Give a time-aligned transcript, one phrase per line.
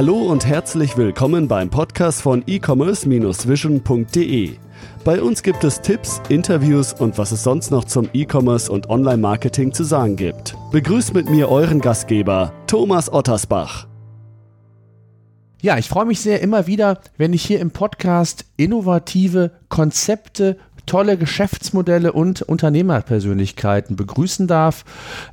[0.00, 4.56] Hallo und herzlich willkommen beim Podcast von e-commerce-vision.de.
[5.04, 9.74] Bei uns gibt es Tipps, Interviews und was es sonst noch zum E-Commerce und Online-Marketing
[9.74, 10.56] zu sagen gibt.
[10.72, 13.88] Begrüßt mit mir euren Gastgeber, Thomas Ottersbach.
[15.60, 20.56] Ja, ich freue mich sehr immer wieder, wenn ich hier im Podcast innovative Konzepte
[20.90, 24.84] tolle Geschäftsmodelle und Unternehmerpersönlichkeiten begrüßen darf.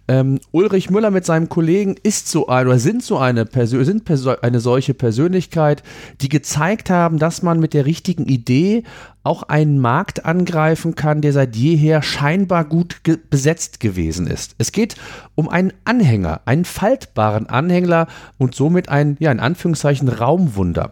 [0.07, 4.05] Ähm, Ulrich Müller mit seinem Kollegen ist so ein, oder sind so eine, Persön sind
[4.05, 5.81] Persön eine solche Persönlichkeit,
[6.21, 8.83] die gezeigt haben, dass man mit der richtigen Idee
[9.27, 14.55] auch einen Markt angreifen kann, der seit jeher scheinbar gut ge besetzt gewesen ist.
[14.57, 14.95] Es geht
[15.35, 20.91] um einen Anhänger, einen faltbaren Anhänger und somit ein, ja, in Anführungszeichen Raumwunder.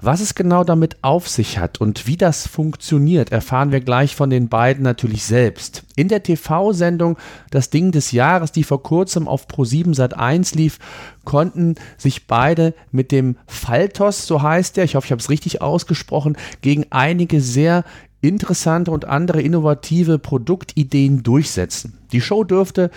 [0.00, 4.30] Was es genau damit auf sich hat und wie das funktioniert, erfahren wir gleich von
[4.30, 5.85] den beiden natürlich selbst.
[5.96, 7.16] In der TV-Sendung
[7.50, 10.78] Das Ding des Jahres, die vor kurzem auf Pro7 Sat1 lief,
[11.24, 15.62] konnten sich beide mit dem Faltos, so heißt er, ich hoffe, ich habe es richtig
[15.62, 17.84] ausgesprochen, gegen einige sehr
[18.28, 21.98] interessante und andere innovative Produktideen durchsetzen.
[22.12, 22.90] Die Show dürfte,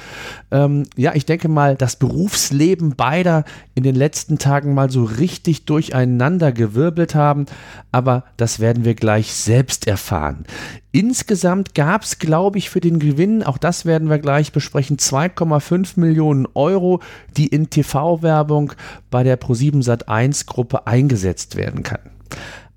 [0.51, 5.65] ähm, ja, ich denke mal, das Berufsleben beider in den letzten Tagen mal so richtig
[5.65, 7.47] durcheinander gewirbelt haben,
[7.91, 10.45] aber das werden wir gleich selbst erfahren.
[10.91, 15.99] Insgesamt gab es, glaube ich, für den Gewinn, auch das werden wir gleich besprechen, 2,5
[15.99, 17.01] Millionen Euro,
[17.35, 18.73] die in TV-Werbung
[19.09, 22.01] bei der Pro7 Sat1 Gruppe eingesetzt werden kann.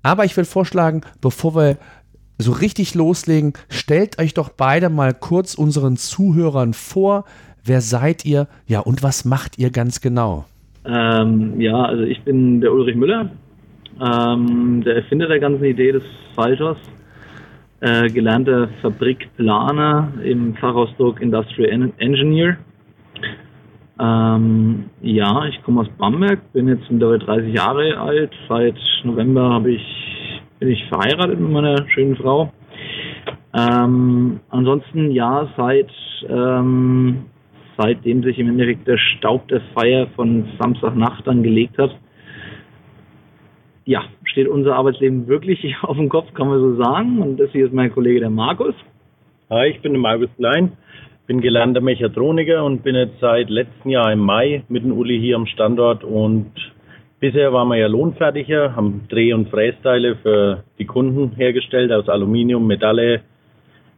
[0.03, 1.77] Aber ich will vorschlagen, bevor wir
[2.37, 7.25] so richtig loslegen, stellt euch doch beide mal kurz unseren Zuhörern vor.
[7.63, 8.47] Wer seid ihr?
[8.67, 10.45] Ja, und was macht ihr ganz genau?
[10.85, 13.31] Ähm, ja, also ich bin der Ulrich Müller,
[14.01, 16.03] ähm, der Erfinder der ganzen Idee des
[16.35, 16.77] Falters,
[17.79, 22.57] äh, gelernter Fabrikplaner im Fachausdruck Industrial Engineer.
[23.99, 28.31] Ähm, ja, ich komme aus Bamberg, bin jetzt mittlerweile 30 Jahre alt.
[28.49, 30.12] Seit November habe ich
[30.63, 32.53] bin ich verheiratet mit meiner schönen Frau.
[33.53, 35.91] Ähm, ansonsten ja, seit
[36.29, 37.25] ähm,
[37.77, 41.93] seitdem sich im Endeffekt der Staub der Feier von Samstagnacht dann gelegt hat,
[43.83, 47.19] ja, steht unser Arbeitsleben wirklich auf dem Kopf, kann man so sagen.
[47.21, 48.75] Und das hier ist mein Kollege der Markus.
[49.49, 50.71] Hi, ich bin der Markus Klein,
[51.27, 55.35] bin gelernter Mechatroniker und bin jetzt seit letztem Jahr im Mai mit dem Uli hier
[55.35, 56.53] am Standort und
[57.23, 62.67] Bisher waren wir ja lohnfertiger, haben Dreh- und Frästeile für die Kunden hergestellt aus Aluminium,
[62.67, 63.21] Metalle,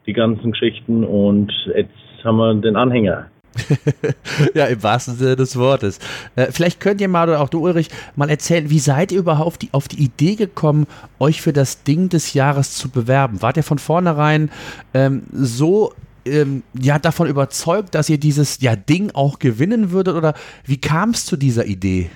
[0.06, 1.90] die ganzen Geschichten und jetzt
[2.24, 3.32] haben wir den Anhänger.
[4.54, 5.98] ja, im wahrsten Sinne des Wortes.
[6.36, 9.48] Äh, vielleicht könnt ihr mal, oder auch du Ulrich, mal erzählen, wie seid ihr überhaupt
[9.48, 10.86] auf die, auf die Idee gekommen,
[11.18, 13.42] euch für das Ding des Jahres zu bewerben?
[13.42, 14.52] Wart ihr von vornherein
[14.94, 15.94] ähm, so
[16.26, 21.10] ähm, ja, davon überzeugt, dass ihr dieses ja, Ding auch gewinnen würdet oder wie kam
[21.10, 22.12] es zu dieser Idee?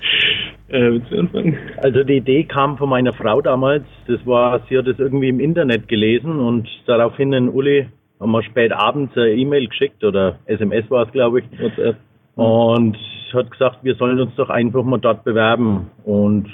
[0.69, 1.57] Äh, willst du anfangen?
[1.77, 3.83] Also die Idee kam von meiner Frau damals.
[4.07, 7.87] Das war, sie hat das irgendwie im Internet gelesen und daraufhin in Uli
[8.19, 11.45] haben wir spät abends eine E-Mail geschickt oder SMS war es, glaube ich.
[11.59, 11.95] WhatsApp.
[12.35, 12.97] Und
[13.33, 15.87] hat gesagt, wir sollen uns doch einfach mal dort bewerben.
[16.03, 16.47] Und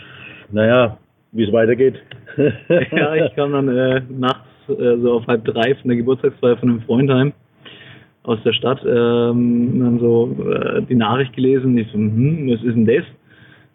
[0.51, 0.97] naja,
[1.31, 1.95] wie es weitergeht.
[2.37, 6.69] ja, ich kam dann äh, nachts äh, so auf halb drei von der Geburtstagsfeier von
[6.69, 7.33] einem Freund heim
[8.23, 8.81] aus der Stadt.
[8.83, 11.77] Ähm, dann so äh, die Nachricht gelesen.
[11.77, 13.03] Ich so, hm, was ist denn das?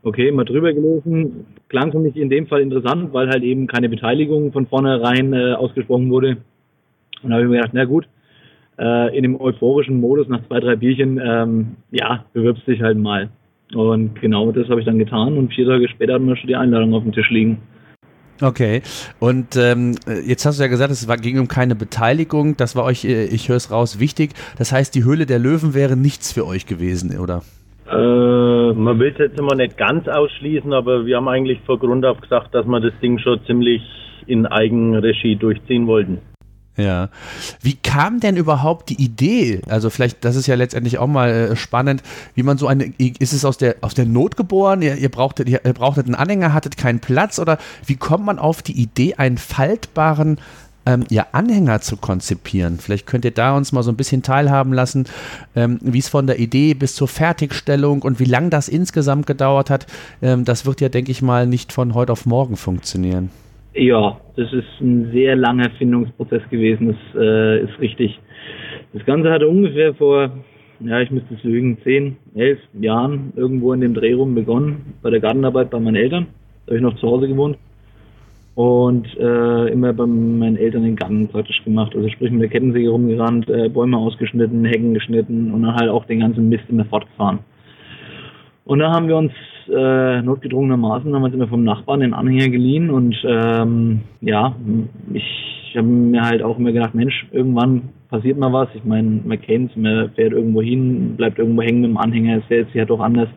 [0.02, 1.46] Okay, mal drüber gelesen.
[1.68, 5.52] Klang für mich in dem Fall interessant, weil halt eben keine Beteiligung von vornherein äh,
[5.52, 6.38] ausgesprochen wurde.
[7.22, 8.08] Und da habe ich mir gedacht, na gut,
[8.78, 13.28] äh, in dem euphorischen Modus nach zwei, drei Bierchen, ähm, ja, bewirbst dich halt mal.
[13.74, 16.56] Und genau das habe ich dann getan und vier Tage später hatten wir schon die
[16.56, 17.58] Einladung auf dem Tisch liegen.
[18.40, 18.80] Okay,
[19.18, 19.96] und ähm,
[20.26, 23.26] jetzt hast du ja gesagt, es war, ging um keine Beteiligung, das war euch, äh,
[23.26, 24.30] ich höre es raus, wichtig.
[24.56, 27.42] Das heißt, die Höhle der Löwen wäre nichts für euch gewesen, oder?
[27.90, 32.04] Äh, man will es jetzt immer nicht ganz ausschließen, aber wir haben eigentlich vor Grund
[32.04, 33.82] auf gesagt, dass wir das Ding schon ziemlich
[34.26, 36.18] in Eigenregie durchziehen wollten.
[36.76, 37.08] Ja.
[37.60, 39.60] Wie kam denn überhaupt die Idee?
[39.68, 42.02] Also vielleicht, das ist ja letztendlich auch mal äh, spannend,
[42.34, 44.80] wie man so eine, ist es aus der, aus der Not geboren?
[44.80, 48.62] Ihr, ihr, brauchtet, ihr, brauchtet einen Anhänger, hattet keinen Platz oder wie kommt man auf
[48.62, 50.38] die Idee, einen faltbaren
[50.86, 52.78] ähm, ja, Anhänger zu konzipieren.
[52.78, 55.04] Vielleicht könnt ihr da uns mal so ein bisschen teilhaben lassen,
[55.54, 59.70] ähm, wie es von der Idee bis zur Fertigstellung und wie lange das insgesamt gedauert
[59.70, 59.86] hat.
[60.22, 63.30] Ähm, das wird ja, denke ich mal, nicht von heute auf morgen funktionieren.
[63.74, 68.18] Ja, das ist ein sehr langer Erfindungsprozess gewesen, das äh, ist richtig.
[68.92, 70.30] Das Ganze hatte ungefähr vor,
[70.80, 75.10] ja, ich müsste es lügen, zehn, elf Jahren irgendwo in dem Dreh rum begonnen, bei
[75.10, 76.26] der Gartenarbeit bei meinen Eltern.
[76.66, 77.58] Da habe ich noch zu Hause gewohnt
[78.54, 81.94] und äh, immer bei meinen Eltern den Garten praktisch gemacht.
[81.94, 86.04] Also sprich mit der Kettensäge rumgerannt, äh, Bäume ausgeschnitten, Hecken geschnitten und dann halt auch
[86.04, 87.40] den ganzen Mist immer fortgefahren.
[88.64, 89.32] Und da haben wir uns
[89.68, 94.54] äh, notgedrungenermaßen wir mir vom Nachbarn den Anhänger geliehen und ähm, ja,
[95.12, 98.68] ich habe mir halt auch immer gedacht, Mensch, irgendwann passiert mal was.
[98.74, 102.50] Ich meine, man kennt man fährt irgendwo hin, bleibt irgendwo hängen mit dem Anhänger, es
[102.50, 103.28] wäre jetzt ja doch anders.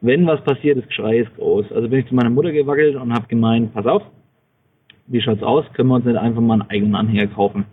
[0.00, 1.70] Wenn was passiert, das Geschrei ist groß.
[1.72, 4.02] Also bin ich zu meiner Mutter gewackelt und habe gemeint, pass auf,
[5.12, 5.64] wie schaut's aus?
[5.74, 7.66] Können wir uns nicht einfach mal einen eigenen Anhänger kaufen?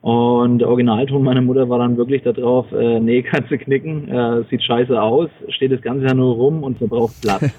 [0.00, 4.44] Und der Originalton meiner Mutter war dann wirklich darauf, äh, nee, kannst du knicken, äh,
[4.48, 7.50] sieht scheiße aus, steht das Ganze ja nur rum und verbraucht Platz.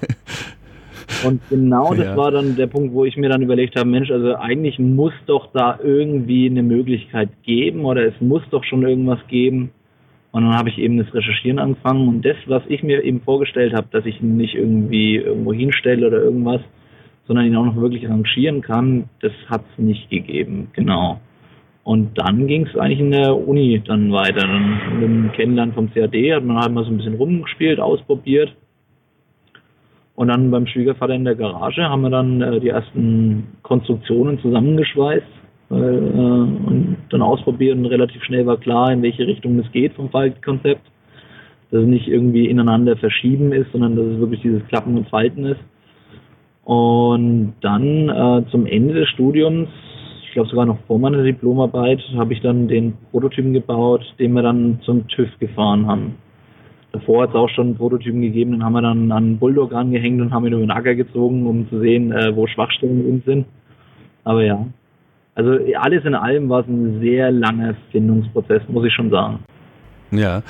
[1.26, 2.16] und genau das ja.
[2.16, 5.52] war dann der Punkt, wo ich mir dann überlegt habe, Mensch, also eigentlich muss doch
[5.52, 9.70] da irgendwie eine Möglichkeit geben oder es muss doch schon irgendwas geben.
[10.30, 13.74] Und dann habe ich eben das Recherchieren angefangen und das, was ich mir eben vorgestellt
[13.74, 16.62] habe, dass ich ihn nicht irgendwie irgendwo hinstelle oder irgendwas,
[17.28, 21.20] sondern ihn auch noch wirklich rangieren kann, das hat es nicht gegeben, genau.
[21.84, 24.46] Und dann ging es eigentlich in der Uni dann weiter.
[24.46, 28.54] Dann mit dem Kennenlernen vom CAD hat man halt mal so ein bisschen rumgespielt, ausprobiert.
[30.14, 35.24] Und dann beim Schwiegervater in der Garage haben wir dann äh, die ersten Konstruktionen zusammengeschweißt
[35.70, 40.10] äh, und dann ausprobiert und relativ schnell war klar, in welche Richtung es geht vom
[40.10, 40.82] Faltkonzept.
[41.70, 45.44] Dass es nicht irgendwie ineinander verschieben ist, sondern dass es wirklich dieses Klappen und Falten
[45.44, 45.60] ist.
[46.68, 49.68] Und dann äh, zum Ende des Studiums
[50.28, 54.42] ich glaube sogar noch vor meiner Diplomarbeit, habe ich dann den Prototypen gebaut, den wir
[54.42, 56.16] dann zum TÜV gefahren haben.
[56.92, 60.20] Davor hat es auch schon einen Prototypen gegeben, den haben wir dann an Bulldog angehängt
[60.20, 63.46] und haben ihn über den Acker gezogen, um zu sehen, äh, wo Schwachstellen sind.
[64.24, 64.66] Aber ja,
[65.34, 69.38] also alles in allem war es ein sehr langer Findungsprozess, muss ich schon sagen.
[70.10, 70.42] Ja,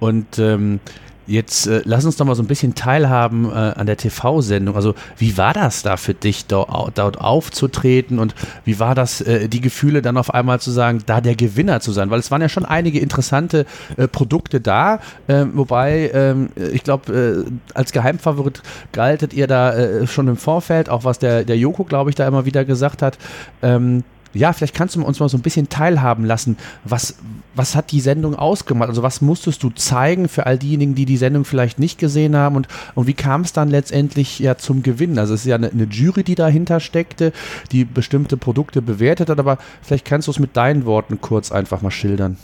[0.00, 0.80] und ähm,
[1.26, 4.76] Jetzt äh, lass uns doch mal so ein bisschen teilhaben äh, an der TV-Sendung.
[4.76, 8.34] Also wie war das da für dich, dort, dort aufzutreten und
[8.64, 11.92] wie war das, äh, die Gefühle dann auf einmal zu sagen, da der Gewinner zu
[11.92, 12.10] sein?
[12.10, 17.46] Weil es waren ja schon einige interessante äh, Produkte da, ähm, wobei ähm, ich glaube,
[17.46, 18.62] äh, als Geheimfavorit
[18.92, 22.26] galtet ihr da äh, schon im Vorfeld, auch was der, der Joko, glaube ich, da
[22.26, 23.18] immer wieder gesagt hat.
[23.62, 26.56] Ähm, ja, vielleicht kannst du uns mal so ein bisschen teilhaben lassen.
[26.84, 27.18] Was,
[27.54, 28.88] was hat die Sendung ausgemacht?
[28.88, 32.56] Also was musstest du zeigen für all diejenigen, die die Sendung vielleicht nicht gesehen haben?
[32.56, 35.18] Und, und wie kam es dann letztendlich ja zum Gewinn?
[35.18, 37.32] Also es ist ja eine, eine, Jury, die dahinter steckte,
[37.72, 41.82] die bestimmte Produkte bewertet hat, aber vielleicht kannst du es mit deinen Worten kurz einfach
[41.82, 42.36] mal schildern.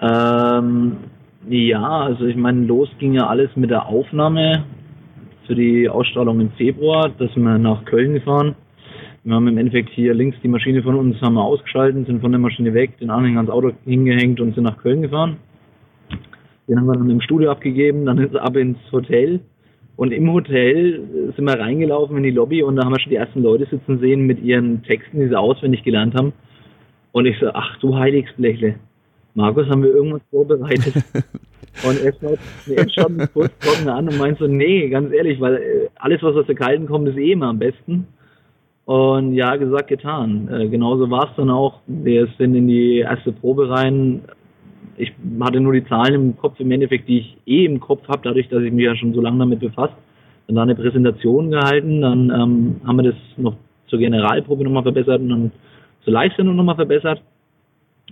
[0.00, 0.96] Ähm,
[1.48, 4.64] ja, also ich meine, los ging ja alles mit der Aufnahme
[5.46, 8.56] für die Ausstrahlung im Februar, dass wir nach Köln gefahren
[9.26, 12.30] wir haben im Endeffekt hier links die Maschine von uns haben wir ausgeschaltet, sind von
[12.30, 15.38] der Maschine weg, den Anhänger ans Auto hingehängt und sind nach Köln gefahren.
[16.68, 19.40] Den haben wir dann im Studio abgegeben, dann ist ab ins Hotel.
[19.96, 23.16] Und im Hotel sind wir reingelaufen in die Lobby und da haben wir schon die
[23.16, 26.32] ersten Leute sitzen sehen mit ihren Texten, die sie auswendig gelernt haben.
[27.10, 28.76] Und ich so, ach du Heiligsblechle.
[29.34, 30.94] Markus, haben wir irgendwas vorbereitet?
[31.82, 32.38] und er schaut,
[32.76, 33.52] er schaut mich kurz
[33.86, 37.08] an und meint so, nee, ganz ehrlich, weil äh, alles, was aus der Kalten kommt,
[37.08, 38.06] ist eh immer am besten.
[38.86, 40.48] Und ja, gesagt, getan.
[40.48, 41.80] Äh, genauso war es dann auch.
[41.88, 44.22] Wir sind in die erste Probe rein.
[44.96, 48.20] Ich hatte nur die Zahlen im Kopf, im Endeffekt, die ich eh im Kopf habe,
[48.22, 49.94] dadurch, dass ich mich ja schon so lange damit befasst.
[50.46, 53.56] Dann da eine Präsentation gehalten, dann ähm, haben wir das noch
[53.88, 55.52] zur Generalprobe nochmal verbessert und dann
[56.04, 57.20] zur Live-Sendung nochmal verbessert.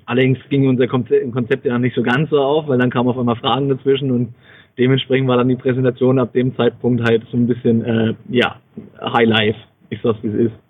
[0.07, 3.37] Allerdings ging unser Konzept ja nicht so ganz so auf, weil dann kamen auf einmal
[3.37, 4.35] Fragen dazwischen und
[4.77, 8.57] dementsprechend war dann die Präsentation ab dem Zeitpunkt halt so ein bisschen, äh, ja,
[9.01, 9.59] High Life.
[9.91, 10.64] Ich sag's, wie es ist.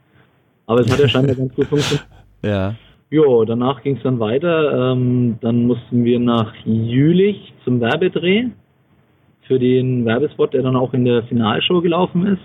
[0.67, 2.09] Aber es hat ja scheinbar ganz gut funktioniert.
[2.43, 2.75] Ja.
[3.09, 4.93] Jo, danach ging es dann weiter.
[4.93, 8.49] Ähm, dann mussten wir nach Jülich zum Werbedreh
[9.47, 12.43] für den Werbespot, der dann auch in der Finalshow gelaufen ist.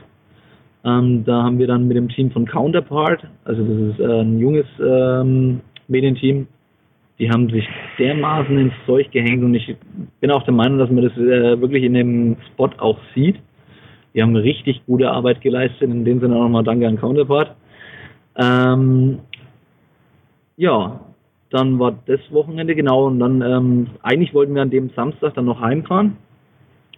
[0.85, 4.39] Ähm, da haben wir dann mit dem Team von Counterpart, also das ist äh, ein
[4.39, 5.59] junges ähm,
[5.89, 6.47] Medienteam,
[7.19, 9.75] die haben sich dermaßen ins Zeug gehängt und ich
[10.21, 13.35] bin auch der Meinung, dass man das äh, wirklich in dem Spot auch sieht.
[14.13, 17.55] Die haben richtig gute Arbeit geleistet, in dem Sinne auch nochmal Danke an Counterpart.
[18.39, 19.19] Ähm,
[20.55, 20.99] ja,
[21.49, 25.45] dann war das Wochenende genau und dann ähm, eigentlich wollten wir an dem Samstag dann
[25.45, 26.15] noch heimfahren,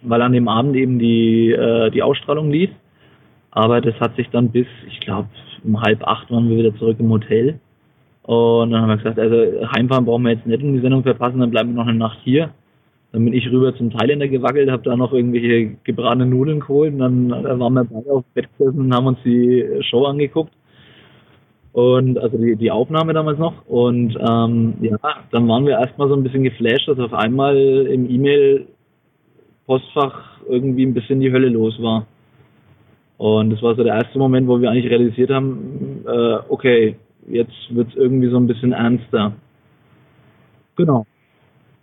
[0.02, 2.70] weil an dem Abend eben die äh, die Ausstrahlung lief.
[3.50, 5.28] Aber das hat sich dann bis, ich glaube,
[5.64, 7.58] um halb acht waren wir wieder zurück im Hotel.
[8.22, 11.40] Und dann haben wir gesagt, also heimfahren brauchen wir jetzt nicht in die Sendung verpassen,
[11.40, 12.50] dann bleiben wir noch eine Nacht hier.
[13.10, 17.00] Dann bin ich rüber zum Thailänder gewackelt, habe da noch irgendwelche gebratene Nudeln geholt und
[17.00, 20.52] dann waren wir beide auf Bett gesessen und haben uns die Show angeguckt.
[21.72, 23.64] Und also die, die Aufnahme damals noch.
[23.66, 24.98] Und ähm, ja,
[25.30, 30.94] dann waren wir erstmal so ein bisschen geflasht, dass auf einmal im E-Mail-Postfach irgendwie ein
[30.94, 32.06] bisschen die Hölle los war.
[33.16, 36.96] Und das war so der erste Moment, wo wir eigentlich realisiert haben, äh, okay,
[37.28, 39.32] jetzt wird es irgendwie so ein bisschen ernster.
[40.76, 41.06] Genau.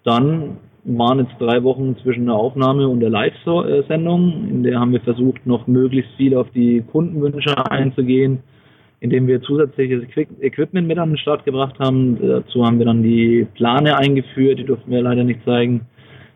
[0.03, 4.49] Dann waren jetzt drei Wochen zwischen der Aufnahme und der Live-Sendung.
[4.49, 8.39] In der haben wir versucht, noch möglichst viel auf die Kundenwünsche einzugehen,
[9.01, 10.03] indem wir zusätzliches
[10.41, 12.17] Equipment mit an den Start gebracht haben.
[12.21, 15.81] Dazu haben wir dann die Plane eingeführt, die durften wir leider nicht zeigen.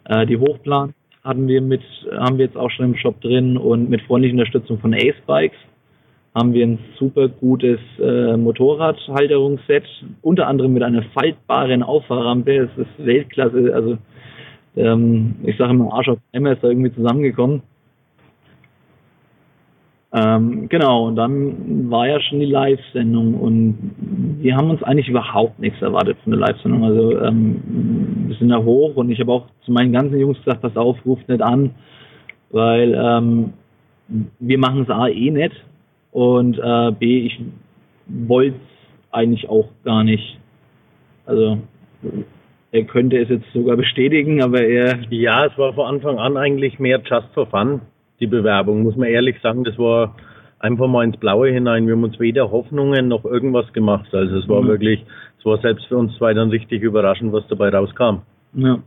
[0.05, 0.93] Äh, die Hochplan
[1.23, 4.79] hatten wir mit, haben wir jetzt auch schon im Shop drin und mit freundlicher Unterstützung
[4.79, 5.57] von Ace Bikes
[6.35, 9.83] haben wir ein super gutes äh, Motorradhalterungsset,
[10.21, 12.57] unter anderem mit einer faltbaren Auffahrrampe.
[12.57, 13.97] Es ist Weltklasse, also
[14.75, 17.61] ähm, ich sage immer Arsch auf Eimer ist da irgendwie zusammengekommen.
[20.15, 23.95] Ähm, genau, und dann war ja schon die Live-Sendung und
[24.41, 26.83] wir haben uns eigentlich überhaupt nichts erwartet von der Live-Sendung.
[26.83, 30.61] Also ähm, wir sind da hoch und ich habe auch zu meinen ganzen Jungs gesagt,
[30.61, 31.71] pass auf, ruft nicht an,
[32.51, 33.53] weil ähm,
[34.39, 35.55] wir machen es A eh nicht
[36.11, 37.41] und äh, B, ich
[38.05, 40.37] wollte es eigentlich auch gar nicht.
[41.25, 41.57] Also
[42.71, 44.99] er könnte es jetzt sogar bestätigen, aber er.
[45.09, 47.81] Ja, es war von Anfang an eigentlich mehr just for fun,
[48.23, 49.63] die Bewerbung, muss man ehrlich sagen.
[49.63, 50.15] Das war
[50.59, 51.85] einfach mal ins Blaue hinein.
[51.85, 54.13] Wir haben uns weder Hoffnungen noch irgendwas gemacht.
[54.13, 54.67] Also es war mhm.
[54.67, 55.05] wirklich,
[55.39, 58.21] es war selbst für uns zwei dann richtig überraschend, was dabei rauskam.
[58.53, 58.79] Ja.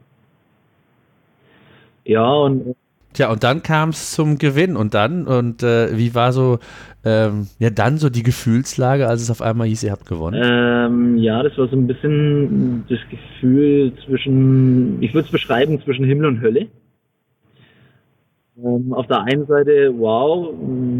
[2.04, 2.76] Ja, und
[3.16, 6.58] Tja, und dann kam es zum Gewinn und dann, und äh, wie war so,
[7.02, 10.38] ähm, ja, dann so die Gefühlslage, als es auf einmal hieß, ihr habt gewonnen?
[10.44, 16.04] Ähm, ja, das war so ein bisschen das Gefühl zwischen, ich würde es beschreiben, zwischen
[16.04, 16.66] Himmel und Hölle.
[18.62, 20.54] Ähm, auf der einen Seite, wow,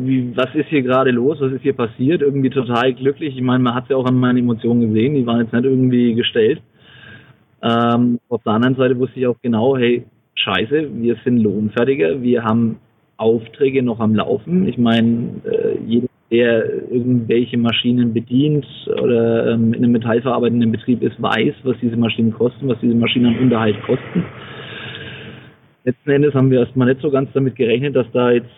[0.05, 2.21] wie, was ist hier gerade los, was ist hier passiert?
[2.21, 3.35] Irgendwie total glücklich.
[3.35, 5.65] Ich meine, man hat es ja auch an meinen Emotionen gesehen, die waren jetzt nicht
[5.65, 6.61] irgendwie gestellt.
[7.63, 12.45] Ähm, auf der anderen Seite wusste ich auch genau, hey, scheiße, wir sind Lohnfertiger, wir
[12.45, 12.77] haben
[13.17, 14.69] Aufträge noch am Laufen.
[14.69, 18.67] Ich meine, äh, jeder, der irgendwelche Maschinen bedient
[19.03, 23.35] oder ähm, in einem metallverarbeitenden Betrieb ist, weiß, was diese Maschinen kosten, was diese Maschinen
[23.35, 24.25] an Unterhalt kosten.
[25.87, 28.51] Letzten Endes haben wir erstmal nicht so ganz damit gerechnet, dass da jetzt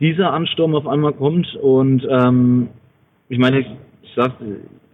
[0.00, 2.68] dieser Ansturm auf einmal kommt und ähm,
[3.28, 3.66] ich meine, ich,
[4.02, 4.32] ich sag,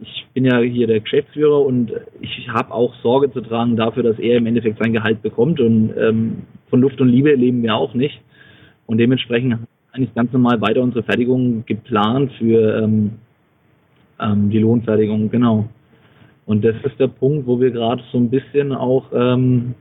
[0.01, 4.19] ich bin ja hier der Geschäftsführer und ich habe auch Sorge zu tragen dafür, dass
[4.19, 7.95] er im Endeffekt sein Gehalt bekommt und ähm, von Luft und Liebe leben wir auch
[7.95, 8.21] nicht.
[8.87, 9.59] Und dementsprechend
[9.93, 13.13] eigentlich ganz normal weiter unsere Fertigung geplant für ähm,
[14.19, 15.69] ähm, die Lohnfertigung, genau.
[16.47, 19.77] Und das ist der Punkt, wo wir gerade so ein bisschen auch ähm,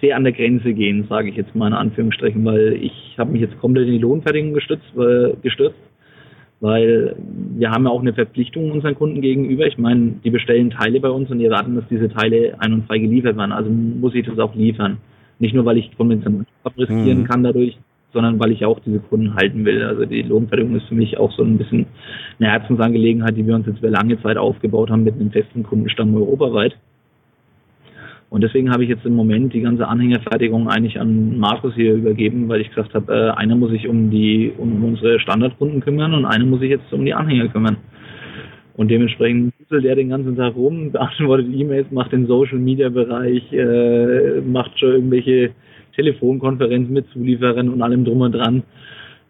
[0.00, 3.40] sehr an der Grenze gehen, sage ich jetzt mal in Anführungsstrichen, weil ich habe mich
[3.40, 5.78] jetzt komplett in die Lohnfertigung gestützt, äh, gestürzt
[6.60, 7.16] weil
[7.56, 9.66] wir haben ja auch eine Verpflichtung unseren Kunden gegenüber.
[9.66, 12.86] Ich meine, die bestellen Teile bei uns und die erwarten, dass diese Teile ein- und
[12.86, 13.52] frei geliefert werden.
[13.52, 14.98] Also muss ich das auch liefern.
[15.38, 16.46] Nicht nur, weil ich konventionell
[16.78, 17.24] riskieren mhm.
[17.24, 17.76] kann dadurch,
[18.14, 19.82] sondern weil ich auch diese Kunden halten will.
[19.82, 21.86] Also die Lohnfertigung ist für mich auch so ein bisschen
[22.40, 26.14] eine Herzensangelegenheit, die wir uns jetzt über lange Zeit aufgebaut haben mit einem festen Kundenstamm
[26.14, 26.74] europaweit.
[28.36, 32.50] Und deswegen habe ich jetzt im Moment die ganze Anhängerfertigung eigentlich an Markus hier übergeben,
[32.50, 36.26] weil ich gesagt habe, äh, einer muss sich um die um unsere Standardkunden kümmern und
[36.26, 37.78] einer muss sich jetzt um die Anhänger kümmern.
[38.74, 43.50] Und dementsprechend düselt er den ganzen Tag rum, beantwortet E-Mails, macht den Social Media Bereich,
[43.54, 45.52] äh, macht schon irgendwelche
[45.94, 48.64] Telefonkonferenzen mit Zulieferern und allem drum und dran.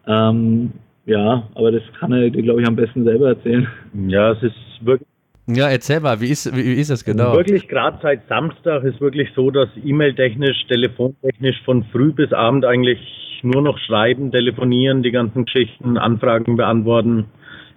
[0.08, 0.72] Ähm,
[1.04, 3.68] ja, aber das kann er, glaube ich, am besten selber erzählen.
[4.08, 5.06] Ja, es ist wirklich
[5.46, 7.32] ja, erzähl mal, wie ist, wie, wie ist das genau?
[7.34, 12.98] Wirklich, gerade seit Samstag ist wirklich so, dass E-Mail-technisch, telefontechnisch von früh bis Abend eigentlich
[13.42, 17.26] nur noch schreiben, telefonieren, die ganzen Geschichten, Anfragen beantworten.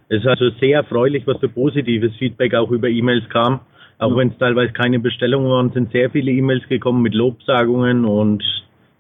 [0.07, 3.59] Es ist also sehr erfreulich, was für positives Feedback auch über E-Mails kam.
[3.99, 8.43] Auch wenn es teilweise keine Bestellungen waren, sind sehr viele E-Mails gekommen mit Lobsagungen und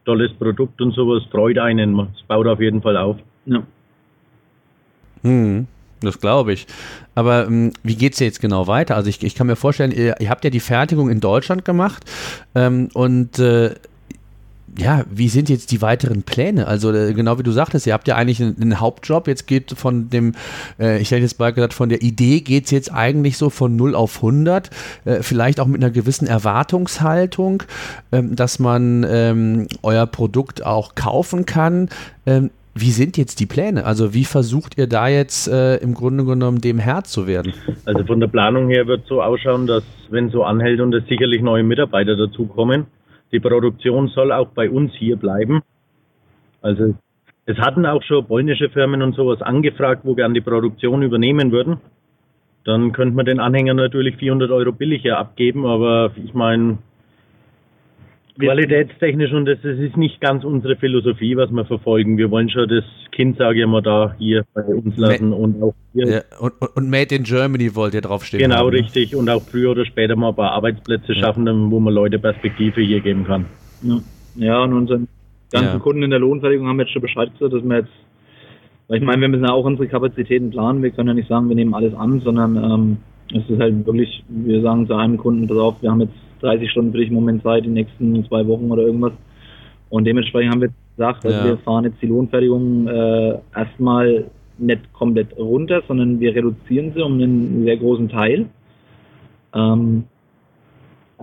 [0.05, 1.23] tolles Produkt und sowas.
[1.31, 1.97] Freut einen.
[1.99, 3.17] Es baut auf jeden Fall auf.
[3.45, 3.63] Ja.
[5.23, 5.67] Hm.
[6.01, 6.67] Das glaube ich.
[7.15, 8.95] Aber ähm, wie geht es jetzt genau weiter?
[8.95, 12.05] Also ich, ich kann mir vorstellen, ihr, ihr, habt ja die Fertigung in Deutschland gemacht
[12.55, 13.75] ähm, und äh,
[14.77, 16.67] ja, wie sind jetzt die weiteren Pläne?
[16.67, 19.27] Also äh, genau wie du sagtest, ihr habt ja eigentlich einen, einen Hauptjob.
[19.27, 20.33] Jetzt geht von dem,
[20.79, 23.75] äh, ich hätte jetzt mal gesagt, von der Idee geht es jetzt eigentlich so von
[23.75, 24.69] 0 auf 100.
[25.05, 27.63] Äh, vielleicht auch mit einer gewissen Erwartungshaltung,
[28.11, 31.89] ähm, dass man ähm, euer Produkt auch kaufen kann.
[32.81, 33.85] Wie sind jetzt die Pläne?
[33.85, 37.51] Also wie versucht ihr da jetzt äh, im Grunde genommen dem Herr zu werden?
[37.85, 41.41] Also von der Planung her wird so ausschauen, dass wenn so anhält und es sicherlich
[41.41, 42.85] neue Mitarbeiter dazukommen,
[43.33, 45.61] die Produktion soll auch bei uns hier bleiben.
[46.61, 46.95] Also
[47.45, 51.77] es hatten auch schon polnische Firmen und sowas angefragt, wo gern die Produktion übernehmen würden.
[52.63, 56.77] Dann könnte man den Anhänger natürlich 400 Euro billiger abgeben, aber ich meine,
[58.39, 62.17] qualitätstechnisch und das, das ist nicht ganz unsere Philosophie, was wir verfolgen.
[62.17, 65.61] Wir wollen schon das Kind, sage ich mal, da hier bei uns lassen Ma und
[65.61, 66.07] auch hier.
[66.07, 68.41] Ja, und, und, Made in Germany wollt ihr draufstehen.
[68.41, 68.79] Genau, haben, ne?
[68.79, 69.15] richtig.
[69.15, 71.19] Und auch früher oder später mal ein paar Arbeitsplätze ja.
[71.19, 73.45] schaffen, wo man Leute Perspektive hier geben kann.
[73.83, 73.99] Ja,
[74.35, 75.07] ja und unseren
[75.51, 75.79] ganzen ja.
[75.79, 77.91] Kunden in der Lohnfertigung haben jetzt schon Bescheid gesagt, dass wir jetzt,
[78.87, 80.81] weil ich meine, wir müssen ja auch unsere Kapazitäten planen.
[80.81, 82.97] Wir können ja nicht sagen, wir nehmen alles an, sondern ähm,
[83.33, 86.71] es ist halt wirklich, wir sagen zu einem Kunden, pass auf, wir haben jetzt 30
[86.71, 89.13] Stunden für dich im Moment Zeit, die nächsten zwei Wochen oder irgendwas.
[89.89, 91.45] Und dementsprechend haben wir gesagt, also ja.
[91.45, 94.25] wir fahren jetzt die Lohnfertigung äh, erstmal
[94.57, 98.47] nicht komplett runter, sondern wir reduzieren sie um einen sehr großen Teil.
[99.53, 100.03] Ähm,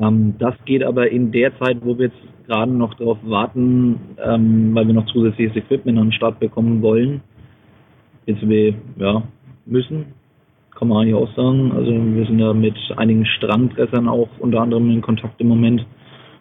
[0.01, 4.75] ähm, das geht aber in der Zeit, wo wir jetzt gerade noch darauf warten, ähm,
[4.75, 7.21] weil wir noch zusätzliches Equipment an den Start bekommen wollen,
[8.27, 9.23] jetzt wir ja,
[9.65, 10.07] müssen,
[10.77, 11.73] kann man eigentlich auch sagen.
[11.73, 15.85] Also wir sind ja mit einigen Strandpressern auch unter anderem in Kontakt im Moment,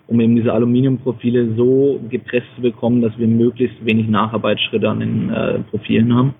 [0.08, 5.30] um eben diese Aluminiumprofile so gepresst zu bekommen, dass wir möglichst wenig Nacharbeitsschritte an den
[5.30, 6.36] äh, Profilen haben.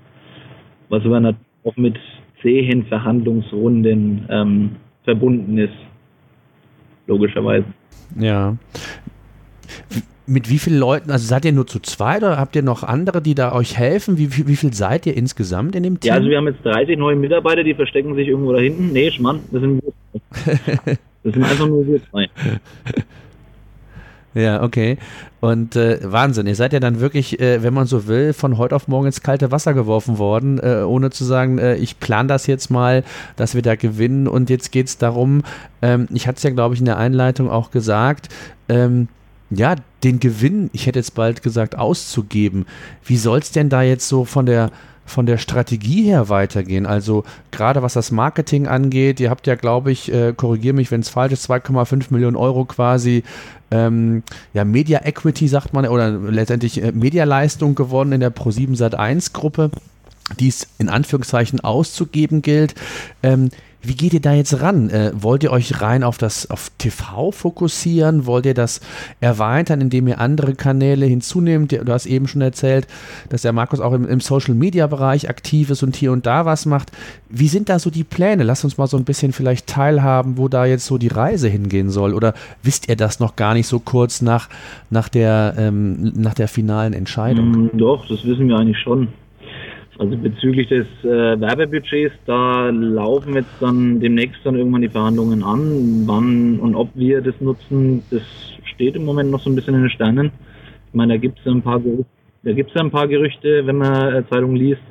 [0.90, 1.98] Was aber natürlich auch mit
[2.42, 5.74] zähen Verhandlungsrunden ähm, verbunden ist,
[7.08, 7.66] logischerweise.
[8.20, 8.56] Ja
[10.28, 13.22] mit wie vielen Leuten, also seid ihr nur zu zweit oder habt ihr noch andere,
[13.22, 14.18] die da euch helfen?
[14.18, 16.10] Wie, wie, wie viel seid ihr insgesamt in dem Team?
[16.10, 18.92] Ja, also wir haben jetzt 30 neue Mitarbeiter, die verstecken sich irgendwo da hinten.
[18.92, 22.30] Nee, Schmann, das sind wir Das sind einfach nur wir zwei.
[24.36, 24.98] Ja, okay.
[25.40, 28.76] Und äh, Wahnsinn, ihr seid ja dann wirklich, äh, wenn man so will, von heute
[28.76, 32.46] auf morgen ins kalte Wasser geworfen worden, äh, ohne zu sagen, äh, ich plane das
[32.46, 33.04] jetzt mal,
[33.38, 34.28] dass wir da gewinnen.
[34.28, 35.44] Und jetzt geht es darum,
[35.82, 38.28] ähm, ich hatte es ja, glaube ich, in der Einleitung auch gesagt,
[38.68, 39.08] ähm,
[39.50, 42.66] ja, den Gewinn, ich hätte jetzt bald gesagt, auszugeben.
[43.04, 44.72] Wie soll es denn da jetzt so von der,
[45.06, 46.86] von der Strategie her weitergehen?
[46.86, 51.02] Also gerade was das Marketing angeht, ihr habt ja, glaube ich, äh, korrigiere mich, wenn
[51.02, 53.24] es falsch ist, 2,5 Millionen Euro quasi
[53.72, 54.24] ähm,
[54.54, 59.72] ja, Media Equity, sagt man, oder letztendlich äh, Medialeistung gewonnen in der Pro7 Sat1 Gruppe
[60.40, 62.76] die es in Anführungszeichen auszugeben gilt.
[63.22, 63.50] Ähm,
[63.88, 64.90] wie geht ihr da jetzt ran?
[64.90, 68.26] Äh, wollt ihr euch rein auf das auf TV fokussieren?
[68.26, 68.82] Wollt ihr das
[69.20, 71.72] erweitern, indem ihr andere Kanäle hinzunehmt?
[71.72, 72.88] Du hast eben schon erzählt,
[73.30, 76.46] dass der Markus auch im, im Social Media Bereich aktiv ist und hier und da
[76.46, 76.92] was macht.
[77.30, 78.44] Wie sind da so die Pläne?
[78.44, 81.90] Lass uns mal so ein bisschen vielleicht teilhaben, wo da jetzt so die Reise hingehen
[81.90, 82.14] soll.
[82.14, 82.34] Oder
[82.64, 84.50] wisst ihr das noch gar nicht so kurz nach,
[84.90, 87.52] nach, der, ähm, nach der finalen Entscheidung?
[87.52, 89.10] Mm, doch, das wissen wir eigentlich schon.
[89.98, 96.04] Also bezüglich des äh, Werbebudgets, da laufen jetzt dann demnächst dann irgendwann die Verhandlungen an.
[96.06, 98.22] Wann und ob wir das nutzen, das
[98.66, 100.32] steht im Moment noch so ein bisschen in den Sternen.
[100.90, 102.06] Ich meine, da gibt es ein paar Gerüchte,
[102.44, 104.82] da gibt es ein paar Gerüchte, wenn man Zeitungen liest.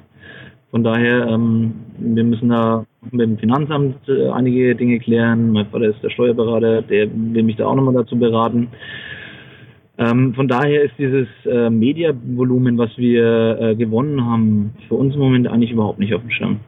[0.70, 5.52] Von daher, ähm, wir müssen da mit dem Finanzamt äh, einige Dinge klären.
[5.52, 8.68] Mein Vater ist der Steuerberater, der will mich da auch nochmal dazu beraten.
[9.96, 15.20] Ähm, von daher ist dieses äh, Mediavolumen, was wir äh, gewonnen haben, für uns im
[15.20, 16.60] Moment eigentlich überhaupt nicht auf dem Schirm.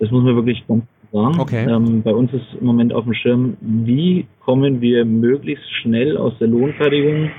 [0.00, 1.38] Das muss man wirklich ganz sagen.
[1.38, 1.66] Okay.
[1.68, 6.32] Ähm, bei uns ist im Moment auf dem Schirm, wie kommen wir möglichst schnell aus
[6.38, 7.30] der Lohnfertigung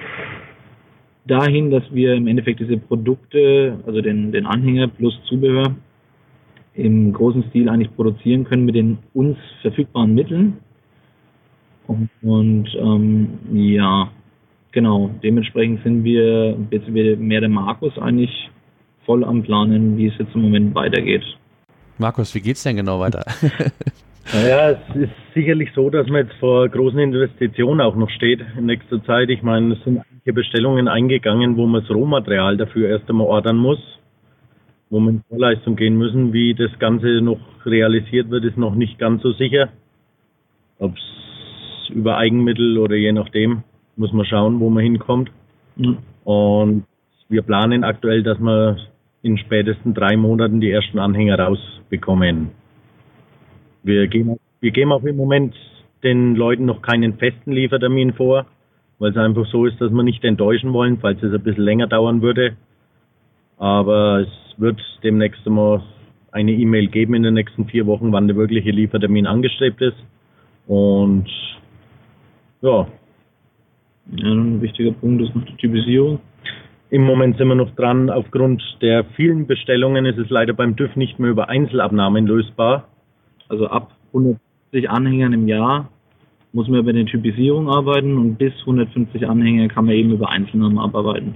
[1.25, 5.75] dahin, dass wir im Endeffekt diese Produkte, also den, den Anhänger plus Zubehör,
[6.73, 10.57] im großen Stil eigentlich produzieren können mit den uns verfügbaren Mitteln.
[11.87, 14.09] Und, und ähm, ja,
[14.71, 18.49] Genau, dementsprechend sind wir, jetzt mehr der Markus eigentlich
[19.05, 21.23] voll am Planen, wie es jetzt im Moment weitergeht.
[21.97, 23.25] Markus, wie geht's denn genau weiter?
[24.33, 28.67] naja, es ist sicherlich so, dass man jetzt vor großen Investitionen auch noch steht in
[28.67, 29.29] nächster Zeit.
[29.29, 33.57] Ich meine, es sind einige Bestellungen eingegangen, wo man das Rohmaterial dafür erst einmal ordern
[33.57, 33.79] muss,
[34.91, 36.31] wo man in Vorleistung gehen müssen.
[36.31, 39.69] Wie das Ganze noch realisiert wird, ist noch nicht ganz so sicher.
[40.77, 43.63] Ob es über Eigenmittel oder je nachdem
[43.99, 45.29] muss man schauen, wo man hinkommt.
[45.75, 45.97] Mhm.
[46.23, 46.85] Und
[47.27, 48.77] wir planen aktuell, dass wir
[49.21, 52.51] in spätestens drei Monaten die ersten Anhänger rausbekommen.
[53.83, 55.55] Wir geben, wir geben auch im Moment
[56.03, 58.45] den Leuten noch keinen festen Liefertermin vor,
[58.99, 61.87] weil es einfach so ist, dass wir nicht enttäuschen wollen, falls es ein bisschen länger
[61.87, 62.55] dauern würde.
[63.57, 65.83] Aber es wird demnächst mal
[66.31, 69.97] eine E-Mail geben in den nächsten vier Wochen, wann der wirkliche Liefertermin angestrebt ist.
[70.67, 71.27] Und
[72.61, 72.87] ja, ja,
[74.11, 76.19] ein wichtiger Punkt ist noch die Typisierung.
[76.89, 78.09] Im Moment sind wir noch dran.
[78.09, 82.87] Aufgrund der vielen Bestellungen ist es leider beim TÜV nicht mehr über Einzelabnahmen lösbar.
[83.47, 85.89] Also ab 150 Anhängern im Jahr
[86.51, 90.79] muss man über eine Typisierung arbeiten und bis 150 Anhänger kann man eben über Einzelnamen
[90.79, 91.35] abarbeiten.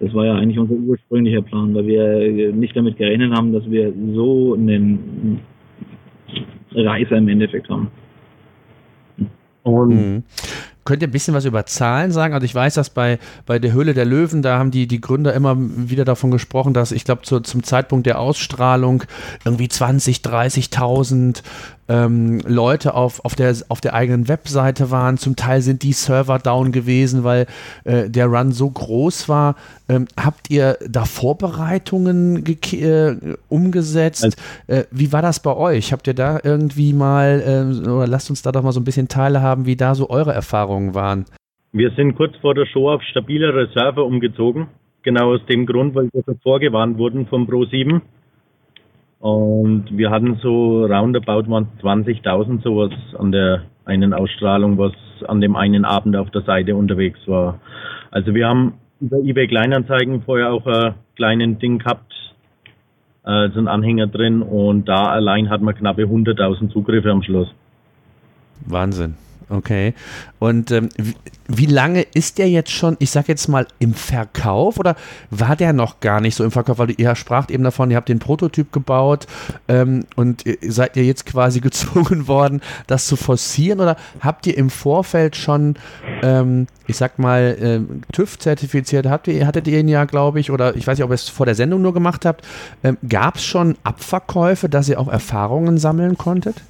[0.00, 3.92] Das war ja eigentlich unser ursprünglicher Plan, weil wir nicht damit gerechnet haben, dass wir
[4.14, 5.40] so einen
[6.74, 7.88] Reißer im Endeffekt haben.
[9.62, 10.22] Und mhm.
[10.84, 12.34] Könnt ihr ein bisschen was über Zahlen sagen?
[12.34, 15.34] Also ich weiß, dass bei, bei der Höhle der Löwen, da haben die, die Gründer
[15.34, 19.04] immer wieder davon gesprochen, dass ich glaube, zu, zum Zeitpunkt der Ausstrahlung
[19.44, 21.42] irgendwie 20, 30.000
[21.88, 25.18] ähm, Leute auf, auf, der, auf der eigenen Webseite waren.
[25.18, 27.46] Zum Teil sind die Server down gewesen, weil
[27.84, 29.56] äh, der Run so groß war.
[29.88, 33.16] Ähm, habt ihr da Vorbereitungen äh,
[33.48, 34.24] umgesetzt?
[34.24, 34.36] Also,
[34.68, 35.92] äh, wie war das bei euch?
[35.92, 39.08] Habt ihr da irgendwie mal, äh, oder lasst uns da doch mal so ein bisschen
[39.08, 41.26] teilhaben, wie da so eure Erfahrungen waren?
[41.72, 44.68] Wir sind kurz vor der Show auf stabilere Server umgezogen.
[45.02, 48.02] Genau aus dem Grund, weil wir vorgewarnt wurden vom Pro 7
[49.22, 54.92] und wir hatten so roundabout 20.000 sowas an der einen Ausstrahlung, was
[55.28, 57.60] an dem einen Abend auf der Seite unterwegs war.
[58.10, 62.12] Also wir haben über eBay Kleinanzeigen vorher auch ein kleines Ding gehabt,
[63.24, 67.48] äh, so ein Anhänger drin und da allein hat man knappe 100.000 Zugriffe am Schluss.
[68.66, 69.14] Wahnsinn.
[69.52, 69.92] Okay.
[70.38, 71.14] Und ähm, wie,
[71.46, 74.96] wie, lange ist der jetzt schon, ich sag jetzt mal, im Verkauf oder
[75.30, 76.78] war der noch gar nicht so im Verkauf?
[76.78, 79.26] Weil ihr spracht eben davon, ihr habt den Prototyp gebaut
[79.68, 84.70] ähm, und seid ihr jetzt quasi gezwungen worden, das zu forcieren oder habt ihr im
[84.70, 85.76] Vorfeld schon,
[86.22, 89.06] ähm, ich sag mal, ähm, TÜV zertifiziert?
[89.06, 91.28] Habt ihr, hattet ihr ihn ja, glaube ich, oder ich weiß nicht, ob ihr es
[91.28, 92.42] vor der Sendung nur gemacht habt.
[92.82, 96.62] Ähm, Gab es schon Abverkäufe, dass ihr auch Erfahrungen sammeln konntet?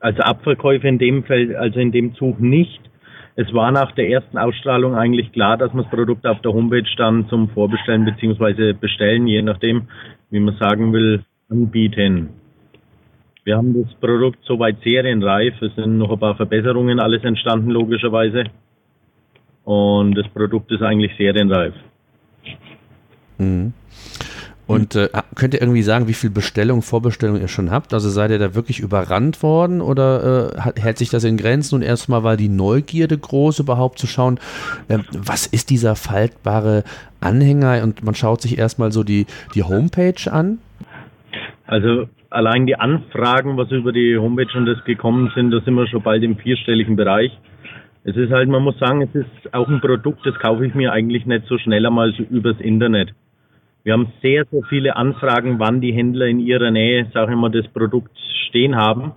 [0.00, 2.80] Also Abverkäufe in dem Fall, also in dem Zug nicht.
[3.36, 6.88] Es war nach der ersten Ausstrahlung eigentlich klar, dass man das Produkt auf der Homepage
[6.96, 8.72] dann zum Vorbestellen bzw.
[8.72, 9.88] bestellen, je nachdem,
[10.30, 12.30] wie man sagen will, anbieten.
[13.44, 15.54] Wir haben das Produkt soweit serienreif.
[15.62, 18.44] Es sind noch ein paar Verbesserungen alles entstanden, logischerweise.
[19.64, 21.74] Und das Produkt ist eigentlich serienreif.
[23.38, 23.72] Mhm.
[24.68, 27.94] Und äh, könnt ihr irgendwie sagen, wie viel Bestellung, Vorbestellung ihr schon habt?
[27.94, 31.76] Also seid ihr da wirklich überrannt worden oder äh, hält sich das in Grenzen?
[31.76, 34.38] Und erstmal war die Neugierde groß, überhaupt zu schauen,
[34.88, 36.84] äh, was ist dieser faltbare
[37.18, 37.82] Anhänger?
[37.82, 40.58] Und man schaut sich erstmal so die, die Homepage an.
[41.66, 45.86] Also allein die Anfragen, was über die Homepage und das gekommen sind, da sind wir
[45.86, 47.32] schon bald im vierstelligen Bereich.
[48.04, 50.92] Es ist halt, man muss sagen, es ist auch ein Produkt, das kaufe ich mir
[50.92, 53.14] eigentlich nicht so schnell einmal so übers Internet.
[53.88, 57.50] Wir haben sehr, sehr viele Anfragen, wann die Händler in ihrer Nähe, sage ich mal,
[57.50, 58.10] das Produkt
[58.48, 59.12] stehen haben,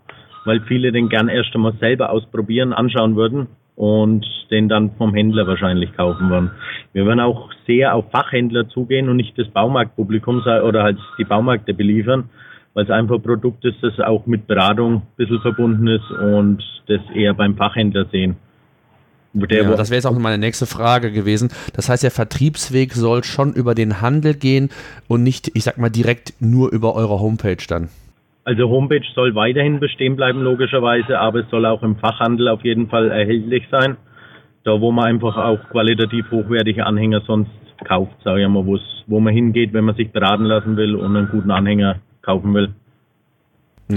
[0.46, 5.46] weil viele den gern erst einmal selber ausprobieren, anschauen würden und den dann vom Händler
[5.46, 6.52] wahrscheinlich kaufen würden.
[6.94, 11.74] Wir werden auch sehr auf Fachhändler zugehen und nicht das Baumarktpublikum oder halt die Baumärkte
[11.74, 12.30] beliefern,
[12.74, 16.64] weil es einfach ein Produkt ist, das auch mit Beratung ein bisschen verbunden ist und
[16.88, 18.38] das eher beim Fachhändler sehen.
[19.34, 21.50] Ja, das wäre jetzt auch meine nächste Frage gewesen.
[21.74, 24.70] Das heißt, der Vertriebsweg soll schon über den Handel gehen
[25.08, 27.90] und nicht, ich sag mal, direkt nur über eure Homepage dann.
[28.44, 32.90] Also Homepage soll weiterhin bestehen bleiben, logischerweise, aber es soll auch im Fachhandel auf jeden
[32.90, 33.98] Fall erhältlich sein.
[34.64, 37.52] Da, wo man einfach auch qualitativ hochwertige Anhänger sonst
[37.86, 38.66] kauft, sage ich mal,
[39.08, 42.74] wo man hingeht, wenn man sich beraten lassen will und einen guten Anhänger kaufen will.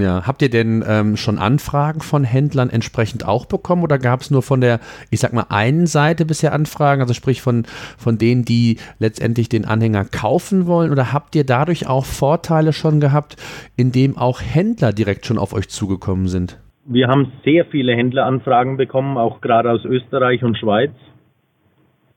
[0.01, 4.31] Ja, habt ihr denn ähm, schon Anfragen von Händlern entsprechend auch bekommen oder gab es
[4.31, 4.81] nur von der,
[5.11, 7.65] ich sag mal, einen Seite bisher Anfragen, also sprich von,
[7.97, 13.01] von denen, die letztendlich den Anhänger kaufen wollen oder habt ihr dadurch auch Vorteile schon
[13.01, 13.37] gehabt,
[13.77, 16.59] indem auch Händler direkt schon auf euch zugekommen sind?
[16.87, 20.93] Wir haben sehr viele Händleranfragen bekommen, auch gerade aus Österreich und Schweiz.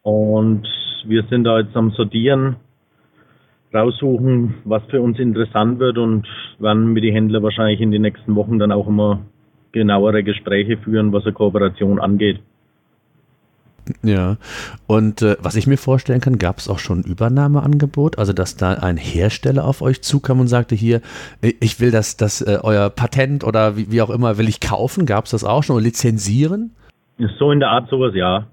[0.02, 0.68] Und
[1.06, 2.58] wir sind da jetzt am Sortieren,
[3.74, 6.28] raussuchen, was für uns interessant wird und
[6.60, 9.22] werden mit den Händlern wahrscheinlich in den nächsten Wochen dann auch immer
[9.72, 12.40] genauere Gespräche führen, was eine Kooperation angeht.
[14.04, 14.38] Ja,
[14.86, 18.58] und äh, was ich mir vorstellen kann, gab es auch schon ein Übernahmeangebot, also dass
[18.58, 21.02] da ein Hersteller auf euch zukam und sagte, hier,
[21.42, 25.06] ich will das, das äh, euer Patent oder wie, wie, auch immer, will ich kaufen,
[25.06, 26.72] gab es das auch schon oder lizenzieren?
[27.40, 28.48] So in der Art sowas, ja.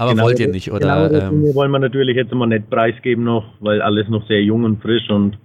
[0.00, 1.10] Aber genau, wollt ihr nicht, oder?
[1.10, 4.64] Genau, ähm, wollen wir natürlich jetzt immer nicht preisgeben noch, weil alles noch sehr jung
[4.64, 5.36] und frisch und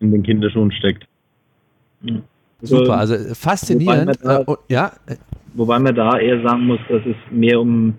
[0.00, 1.06] in den Kinderschuhen steckt.
[2.62, 4.16] Super, also faszinierend.
[4.22, 4.92] Wobei man, da, äh, ja.
[5.52, 7.96] wobei man da eher sagen muss, dass es mehr um,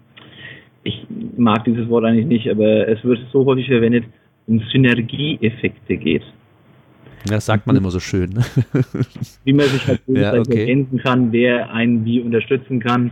[0.83, 1.05] ich
[1.37, 4.05] mag dieses Wort eigentlich nicht, aber es wird so häufig verwendet,
[4.47, 6.23] um Synergieeffekte geht.
[7.27, 8.43] Das sagt man immer so schön.
[9.43, 10.61] wie man sich halt ja, okay.
[10.61, 13.11] ergänzen kann, wer einen wie unterstützen kann.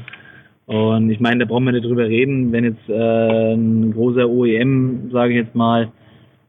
[0.66, 5.10] Und ich meine, da brauchen wir nicht drüber reden, wenn jetzt äh, ein großer OEM,
[5.12, 5.92] sage ich jetzt mal,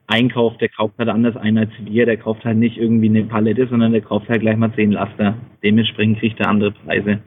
[0.06, 3.66] einkauft, der kauft halt anders ein als wir, der kauft halt nicht irgendwie eine Palette,
[3.66, 5.34] sondern der kauft halt gleich mal zehn Laster.
[5.62, 7.20] Dementsprechend kriegt er andere Preise.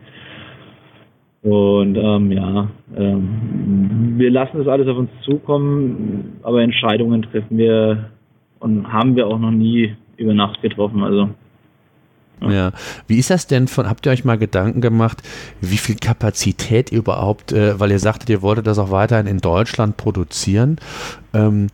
[1.41, 8.11] Und ähm, ja, ähm, wir lassen das alles auf uns zukommen, aber Entscheidungen treffen wir
[8.59, 11.03] und haben wir auch noch nie über Nacht getroffen.
[11.03, 11.29] Also
[12.41, 12.71] Ja.
[13.07, 15.23] Wie ist das denn von, habt ihr euch mal Gedanken gemacht,
[15.61, 19.39] wie viel Kapazität ihr überhaupt, äh, weil ihr sagtet, ihr wolltet das auch weiterhin in
[19.39, 20.77] Deutschland produzieren,
[21.33, 21.67] ähm,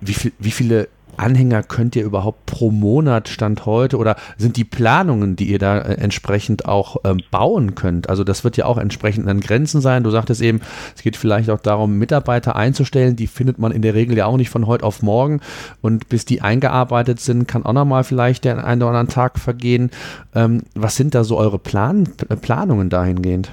[0.00, 0.88] wie, viel, wie viele
[1.20, 5.78] Anhänger könnt ihr überhaupt pro Monat Stand heute oder sind die Planungen, die ihr da
[5.78, 8.08] äh, entsprechend auch ähm, bauen könnt?
[8.08, 10.02] Also das wird ja auch entsprechend an Grenzen sein.
[10.02, 10.60] Du sagtest eben,
[10.96, 13.16] es geht vielleicht auch darum, Mitarbeiter einzustellen.
[13.16, 15.40] Die findet man in der Regel ja auch nicht von heute auf morgen.
[15.82, 19.90] Und bis die eingearbeitet sind, kann auch nochmal vielleicht der einen oder anderen Tag vergehen.
[20.34, 23.52] Ähm, was sind da so eure Plan äh, Planungen dahingehend?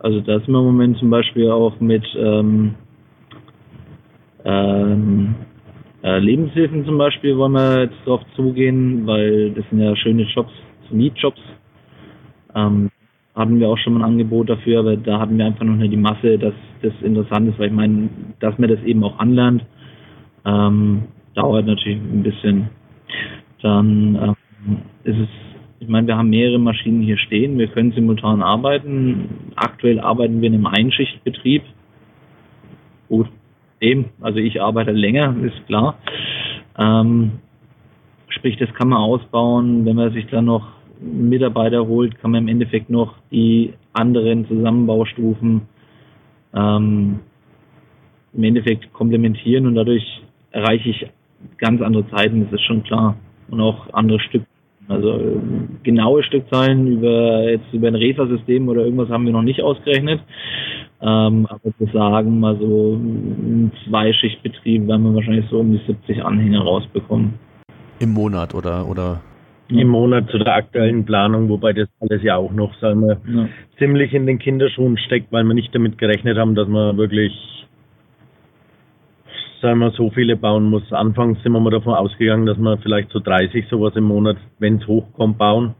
[0.00, 2.74] Also da sind wir im Moment zum Beispiel auch mit ähm,
[4.44, 5.34] ähm,
[6.02, 10.52] äh, Lebenshilfen zum Beispiel wollen wir jetzt drauf zugehen, weil das sind ja schöne Jobs,
[10.90, 11.40] Mietjobs.
[12.54, 12.90] Ähm,
[13.34, 15.92] hatten wir auch schon mal ein Angebot dafür, aber da hatten wir einfach noch nicht
[15.92, 18.08] die Masse, dass das interessant ist, weil ich meine,
[18.40, 19.64] dass man das eben auch anlernt,
[20.44, 22.70] ähm, dauert natürlich ein bisschen.
[23.62, 25.28] Dann ähm, ist es,
[25.80, 29.52] ich meine, wir haben mehrere Maschinen hier stehen, wir können simultan arbeiten.
[29.56, 31.62] Aktuell arbeiten wir in einem Einschichtbetrieb.
[33.08, 33.28] Gut,
[33.80, 35.98] Eben, also ich arbeite länger, ist klar.
[36.78, 37.32] Ähm,
[38.28, 39.84] sprich, das kann man ausbauen.
[39.86, 40.66] Wenn man sich dann noch
[41.00, 45.62] Mitarbeiter holt, kann man im Endeffekt noch die anderen Zusammenbaustufen
[46.54, 47.20] ähm,
[48.32, 50.04] im Endeffekt komplementieren und dadurch
[50.52, 51.06] erreiche ich
[51.58, 53.16] ganz andere Zeiten, das ist schon klar.
[53.48, 54.42] Und auch andere Stück.
[54.88, 55.40] Also
[55.84, 60.20] genaue Stückzahlen über jetzt über ein Refa-System oder irgendwas haben wir noch nicht ausgerechnet.
[61.02, 66.22] Ähm, aber zu sagen, mal so ein Zweischichtbetrieb werden wir wahrscheinlich so um die 70
[66.22, 67.34] Anhänger rausbekommen.
[68.00, 69.20] Im Monat oder oder?
[69.68, 73.48] Im Monat zu der aktuellen Planung, wobei das alles ja auch noch, sagen wir, ja.
[73.78, 77.32] ziemlich in den Kinderschuhen steckt, weil wir nicht damit gerechnet haben, dass man wirklich,
[79.62, 80.92] sagen wir, so viele bauen muss.
[80.92, 84.78] Anfangs sind wir mal davon ausgegangen, dass wir vielleicht so 30 sowas im Monat, wenn
[84.78, 85.74] es hochkommt, bauen.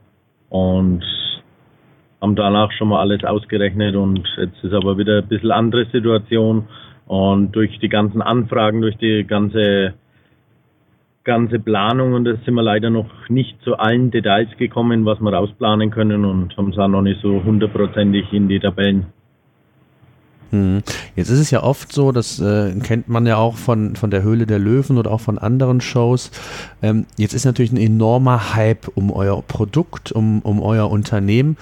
[0.50, 1.02] Und
[2.20, 6.66] haben danach schon mal alles ausgerechnet und jetzt ist aber wieder ein bisschen andere Situation
[7.06, 9.94] und durch die ganzen Anfragen, durch die ganze
[11.24, 15.32] ganze Planung und das sind wir leider noch nicht zu allen Details gekommen, was wir
[15.32, 19.06] rausplanen können und haben es auch noch nicht so hundertprozentig in die Tabellen.
[20.50, 20.82] Hm.
[21.14, 24.22] Jetzt ist es ja oft so, das äh, kennt man ja auch von, von der
[24.22, 26.30] Höhle der Löwen oder auch von anderen Shows.
[26.82, 31.56] Ähm, jetzt ist natürlich ein enormer Hype um euer Produkt, um, um euer Unternehmen.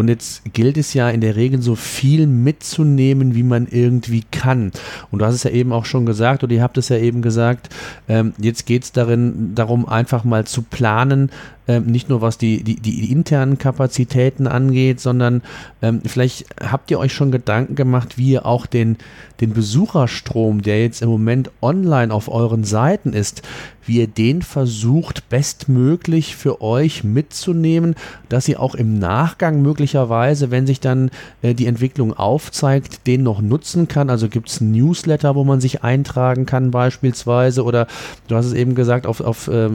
[0.00, 4.72] Und jetzt gilt es ja in der Regel so viel mitzunehmen, wie man irgendwie kann.
[5.10, 7.20] Und du hast es ja eben auch schon gesagt, oder ihr habt es ja eben
[7.20, 7.68] gesagt,
[8.08, 11.30] ähm, jetzt geht es darin darum, einfach mal zu planen,
[11.70, 15.42] ähm, nicht nur was die, die, die, internen Kapazitäten angeht, sondern
[15.82, 18.96] ähm, vielleicht habt ihr euch schon Gedanken gemacht, wie ihr auch den,
[19.40, 23.42] den Besucherstrom, der jetzt im Moment online auf euren Seiten ist,
[23.90, 27.96] wie ihr den versucht, bestmöglich für euch mitzunehmen,
[28.28, 31.10] dass ihr auch im Nachgang möglicherweise, wenn sich dann
[31.42, 34.08] äh, die Entwicklung aufzeigt, den noch nutzen kann.
[34.08, 37.86] Also gibt es Newsletter, wo man sich eintragen kann beispielsweise oder
[38.28, 39.70] du hast es eben gesagt, auf, auf äh,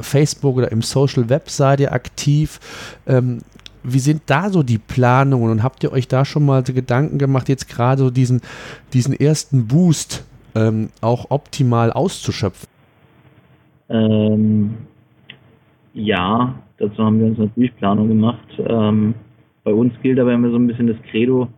[0.00, 2.60] Facebook oder im Social Web ihr aktiv.
[3.06, 3.38] Ähm,
[3.82, 7.48] wie sind da so die Planungen und habt ihr euch da schon mal Gedanken gemacht,
[7.48, 8.40] jetzt gerade so diesen,
[8.92, 12.68] diesen ersten Boost ähm, auch optimal auszuschöpfen?
[13.88, 14.74] Ähm,
[15.94, 18.46] ja, dazu haben wir uns natürlich Planung gemacht.
[18.58, 19.14] Ähm,
[19.64, 21.48] bei uns gilt aber immer so ein bisschen das Credo,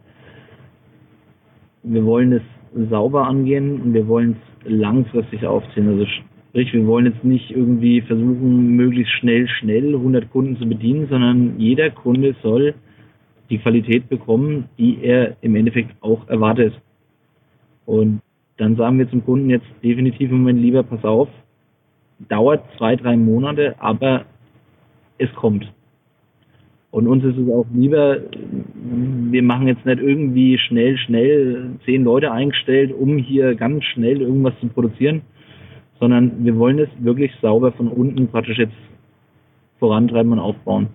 [1.82, 2.42] wir wollen es
[2.90, 5.88] sauber angehen und wir wollen es langfristig aufziehen.
[5.88, 6.06] Also
[6.50, 11.60] sprich, wir wollen jetzt nicht irgendwie versuchen, möglichst schnell, schnell 100 Kunden zu bedienen, sondern
[11.60, 12.74] jeder Kunde soll
[13.50, 16.74] die Qualität bekommen, die er im Endeffekt auch erwartet.
[17.86, 18.20] Und
[18.56, 21.28] dann sagen wir zum Kunden jetzt definitiv im Moment lieber, pass auf,
[22.28, 24.24] dauert zwei, drei Monate, aber
[25.18, 25.72] es kommt.
[26.90, 28.18] Und uns ist es auch lieber,
[28.74, 34.54] wir machen jetzt nicht irgendwie schnell, schnell zehn Leute eingestellt, um hier ganz schnell irgendwas
[34.60, 35.22] zu produzieren,
[36.00, 38.74] sondern wir wollen es wirklich sauber von unten praktisch jetzt
[39.78, 40.88] vorantreiben und aufbauen.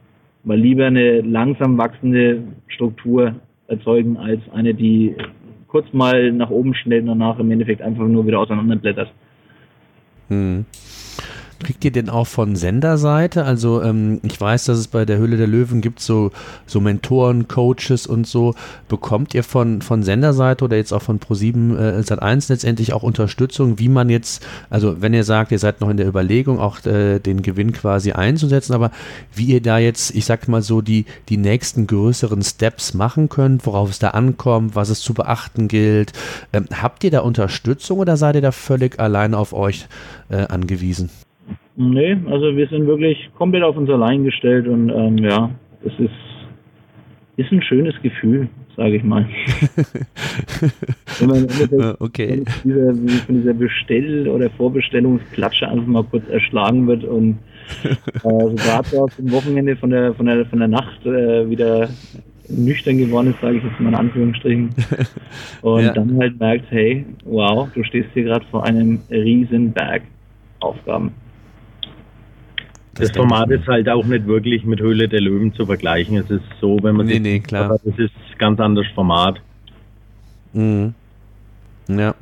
[0.43, 3.35] Weil lieber eine langsam wachsende Struktur
[3.67, 5.15] erzeugen, als eine, die
[5.67, 9.11] kurz mal nach oben schnell und danach im Endeffekt einfach nur wieder auseinanderblättert.
[10.29, 10.65] Hm.
[11.59, 13.45] Kriegt ihr denn auch von Senderseite?
[13.45, 16.31] Also ähm, ich weiß, dass es bei der Höhle der Löwen gibt so,
[16.65, 18.53] so Mentoren, Coaches und so.
[18.89, 23.79] Bekommt ihr von, von Senderseite oder jetzt auch von Pro7 äh, Sat1 letztendlich auch Unterstützung,
[23.79, 27.19] wie man jetzt, also wenn ihr sagt, ihr seid noch in der Überlegung, auch äh,
[27.19, 28.91] den Gewinn quasi einzusetzen, aber
[29.33, 33.65] wie ihr da jetzt, ich sag mal so, die, die nächsten größeren Steps machen könnt,
[33.65, 36.11] worauf es da ankommt, was es zu beachten gilt.
[36.51, 39.87] Ähm, habt ihr da Unterstützung oder seid ihr da völlig allein auf euch
[40.29, 41.09] äh, angewiesen?
[41.77, 45.49] Nee, also wir sind wirklich komplett auf uns allein gestellt und ähm, ja,
[45.83, 46.09] es ist,
[47.35, 49.27] ist ein schönes Gefühl, sage ich mal.
[51.19, 52.43] Wenn man okay.
[52.45, 52.93] von dieser,
[53.25, 57.39] von dieser Bestell- oder Vorbestellungsklatsche einfach mal kurz erschlagen wird und
[57.83, 61.89] äh, so gerade so am Wochenende von der, von der, von der Nacht äh, wieder
[62.47, 64.69] nüchtern geworden ist, sage ich jetzt mal in Anführungsstrichen.
[65.61, 65.93] Und ja.
[65.93, 70.03] dann halt merkt, hey, wow, du stehst hier gerade vor einem riesen Berg
[70.59, 71.11] Aufgaben.
[72.95, 76.17] Das, das Format ist halt auch nicht wirklich mit Höhle der Löwen zu vergleichen.
[76.17, 77.77] Es ist so, wenn man nee, nee, klar.
[77.83, 79.41] Das ist ganz anderes Format.
[80.53, 80.93] Mhm.
[81.87, 82.15] Ja.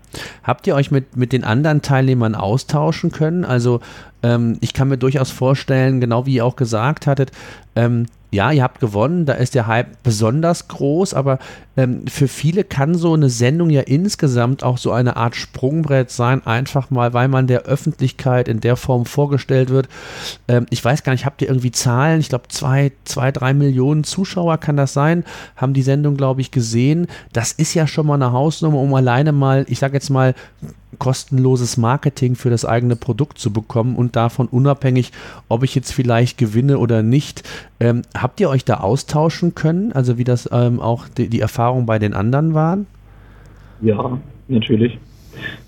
[0.43, 3.45] Habt ihr euch mit, mit den anderen Teilnehmern austauschen können?
[3.45, 3.81] Also
[4.23, 7.31] ähm, ich kann mir durchaus vorstellen, genau wie ihr auch gesagt hattet,
[7.75, 11.37] ähm, ja, ihr habt gewonnen, da ist der Hype besonders groß, aber
[11.77, 16.45] ähm, für viele kann so eine Sendung ja insgesamt auch so eine Art Sprungbrett sein,
[16.45, 19.87] einfach mal, weil man der Öffentlichkeit in der Form vorgestellt wird.
[20.47, 22.19] Ähm, ich weiß gar nicht, habt ihr irgendwie Zahlen?
[22.19, 26.49] Ich glaube, zwei, zwei, drei Millionen Zuschauer kann das sein, haben die Sendung, glaube ich,
[26.49, 27.05] gesehen.
[27.33, 30.33] Das ist ja schon mal eine Hausnummer, um alleine mal, ich sage jetzt mal,
[30.97, 35.11] kostenloses Marketing für das eigene Produkt zu bekommen und davon unabhängig,
[35.49, 37.43] ob ich jetzt vielleicht gewinne oder nicht.
[37.79, 39.91] Ähm, habt ihr euch da austauschen können?
[39.91, 42.85] Also wie das ähm, auch die, die Erfahrungen bei den anderen waren?
[43.81, 44.97] Ja, natürlich.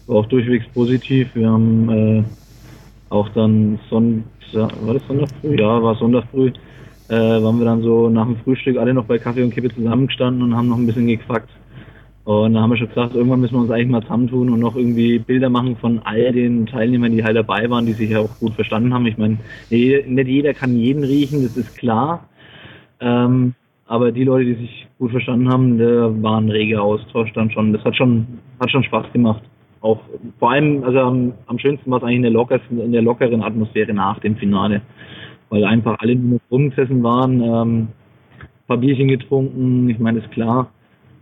[0.07, 1.29] War auch durchwegs positiv.
[1.33, 2.23] Wir haben äh,
[3.09, 5.59] auch dann Sonntag, war das Sonntag früh?
[5.59, 6.51] Ja, war Sonntag früh.
[7.07, 10.41] Äh, waren wir dann so nach dem Frühstück alle noch bei Kaffee und Kippe zusammengestanden
[10.41, 11.49] und haben noch ein bisschen gequackt.
[12.25, 14.75] Und da haben wir schon gesagt, irgendwann müssen wir uns eigentlich mal zusammentun und noch
[14.75, 18.39] irgendwie Bilder machen von all den Teilnehmern, die halt dabei waren, die sich ja auch
[18.39, 19.05] gut verstanden haben.
[19.05, 19.37] Ich meine,
[19.69, 22.27] nicht jeder kann jeden riechen, das ist klar.
[22.99, 23.53] Ähm,
[23.85, 27.73] aber die Leute, die sich gut verstanden haben, da war ein reger Austausch dann schon.
[27.73, 28.25] Das hat schon,
[28.59, 29.43] hat schon Spaß gemacht.
[29.81, 29.99] Auch
[30.39, 33.43] vor allem, also am, am schönsten war es eigentlich in der, lockersten, in der lockeren
[33.43, 34.81] Atmosphäre nach dem Finale.
[35.49, 37.87] Weil einfach alle nur rumgesessen waren, ähm,
[38.65, 40.71] paar Bierchen getrunken, ich meine, ist klar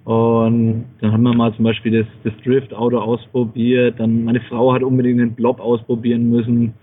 [0.06, 4.00] und dann haben wir mal zum Beispiel das, das Drift-Auto ausprobiert.
[4.00, 6.74] Dann meine Frau hat unbedingt den Blob ausprobieren müssen.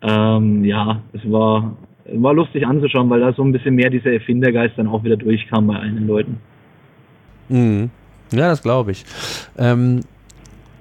[0.00, 1.76] Ähm, ja, es war,
[2.12, 5.66] war lustig anzuschauen, weil da so ein bisschen mehr dieser Erfindergeist dann auch wieder durchkam
[5.66, 6.38] bei allen Leuten.
[7.50, 7.90] Mhm.
[8.32, 9.04] Ja, das glaube ich.
[9.58, 10.00] Ähm,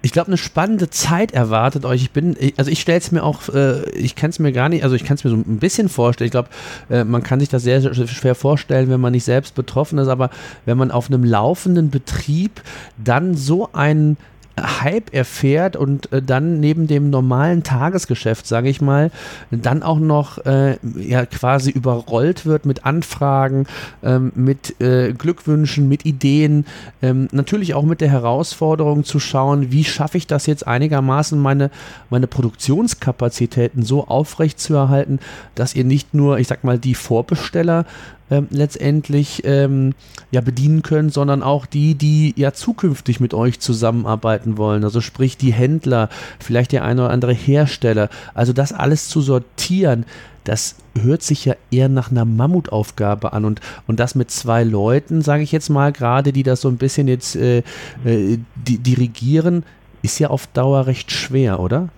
[0.06, 2.02] ich glaube, eine spannende Zeit erwartet euch.
[2.02, 4.84] Ich bin, also ich stelle es mir auch, äh, ich kann es mir gar nicht,
[4.84, 6.26] also ich kann es mir so ein bisschen vorstellen.
[6.26, 6.50] Ich glaube,
[6.90, 10.10] äh, man kann sich das sehr, sehr schwer vorstellen, wenn man nicht selbst betroffen ist,
[10.10, 10.30] aber
[10.66, 12.62] wenn man auf einem laufenden Betrieb
[13.02, 14.18] dann so einen
[14.60, 19.10] Hype erfährt und äh, dann neben dem normalen Tagesgeschäft, sage ich mal,
[19.50, 23.66] dann auch noch äh, ja quasi überrollt wird mit Anfragen,
[24.04, 26.66] ähm, mit äh, Glückwünschen, mit Ideen,
[27.02, 31.72] ähm, natürlich auch mit der Herausforderung zu schauen, wie schaffe ich das jetzt einigermaßen meine,
[32.12, 35.20] meine Produktionskapazitäten so aufrecht zu erhalten,
[35.56, 37.86] dass ihr nicht nur, ich sag mal, die Vorbesteller
[38.34, 39.94] ähm, letztendlich ähm,
[40.32, 44.84] ja bedienen können, sondern auch die, die ja zukünftig mit euch zusammenarbeiten wollen.
[44.84, 48.10] Also sprich die Händler, vielleicht der eine oder andere Hersteller.
[48.34, 50.06] Also das alles zu sortieren,
[50.46, 55.22] das hört sich ja eher nach einer Mammutaufgabe an und, und das mit zwei Leuten,
[55.22, 57.60] sage ich jetzt mal, gerade die das so ein bisschen jetzt äh,
[58.04, 59.64] äh, dirigieren,
[60.02, 61.90] ist ja auf Dauer recht schwer, oder?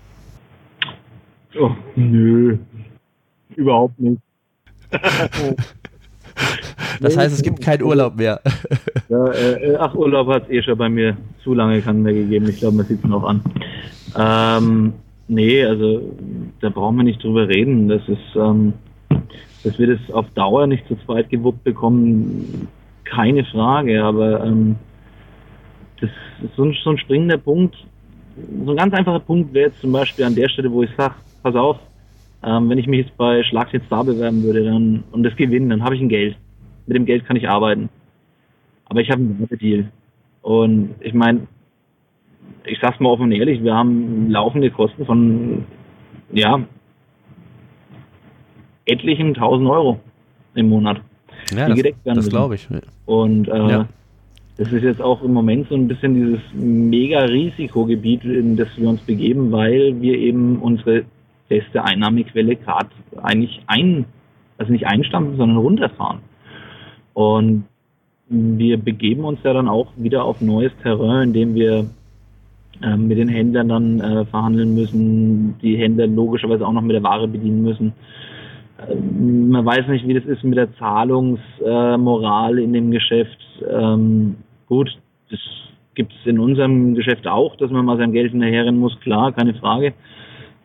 [1.57, 2.57] Oh, nö,
[3.55, 4.21] überhaupt nicht.
[7.01, 8.41] Das heißt, es gibt keinen Urlaub mehr.
[9.09, 12.13] Ja, äh, äh, ach, Urlaub hat es eh schon bei mir zu lange kann mehr
[12.13, 12.47] gegeben.
[12.49, 13.41] Ich glaube, man sieht es noch an.
[14.17, 14.93] Ähm,
[15.27, 16.01] nee, also
[16.61, 17.87] da brauchen wir nicht drüber reden.
[17.87, 18.73] Das ist, ähm,
[19.63, 22.67] dass wir das auf Dauer nicht zu zweit gewuppt bekommen,
[23.03, 24.03] keine Frage.
[24.03, 24.75] Aber ähm,
[26.01, 26.09] das
[26.43, 27.75] ist so ein, so ein springender Punkt.
[28.65, 31.15] So ein ganz einfacher Punkt wäre jetzt zum Beispiel an der Stelle, wo ich sage,
[31.43, 31.77] pass auf,
[32.45, 35.69] ähm, wenn ich mich jetzt bei Schlag jetzt da bewerben würde dann, und das gewinnen,
[35.69, 36.38] dann habe ich ein Geld.
[36.86, 37.89] Mit dem Geld kann ich arbeiten.
[38.86, 39.91] Aber ich habe einen Werbedeal.
[40.43, 41.47] Und ich meine,
[42.65, 45.65] ich sag's mal offen und ehrlich, wir haben laufende Kosten von,
[46.31, 46.60] ja,
[48.86, 49.99] etlichen tausend Euro
[50.53, 51.01] im Monat,
[51.49, 52.17] ja, die das, gedeckt werden.
[52.17, 52.67] Das glaube ich.
[53.08, 53.88] Und äh, ja.
[54.58, 58.88] das ist jetzt auch im Moment so ein bisschen dieses mega Risikogebiet, in das wir
[58.88, 61.05] uns begeben, weil wir eben unsere
[61.47, 62.89] feste Einnahmequelle gerade
[63.21, 64.05] eigentlich ein,
[64.58, 66.19] also nicht einstampfen, sondern runterfahren.
[67.13, 67.65] Und
[68.28, 71.86] wir begeben uns ja dann auch wieder auf neues Terrain, indem wir
[72.82, 77.03] äh, mit den Händlern dann äh, verhandeln müssen, die Händler logischerweise auch noch mit der
[77.03, 77.93] Ware bedienen müssen.
[78.80, 83.38] Äh, man weiß nicht, wie das ist mit der Zahlungsmoral in dem Geschäft.
[83.69, 84.36] Ähm,
[84.67, 84.97] gut,
[85.30, 85.39] das
[85.93, 89.53] gibt es in unserem Geschäft auch, dass man mal sein Geld hinterherrennen muss, klar, keine
[89.53, 89.93] Frage.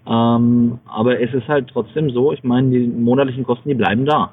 [0.07, 4.33] Ähm, aber es ist halt trotzdem so, ich meine, die monatlichen Kosten, die bleiben da.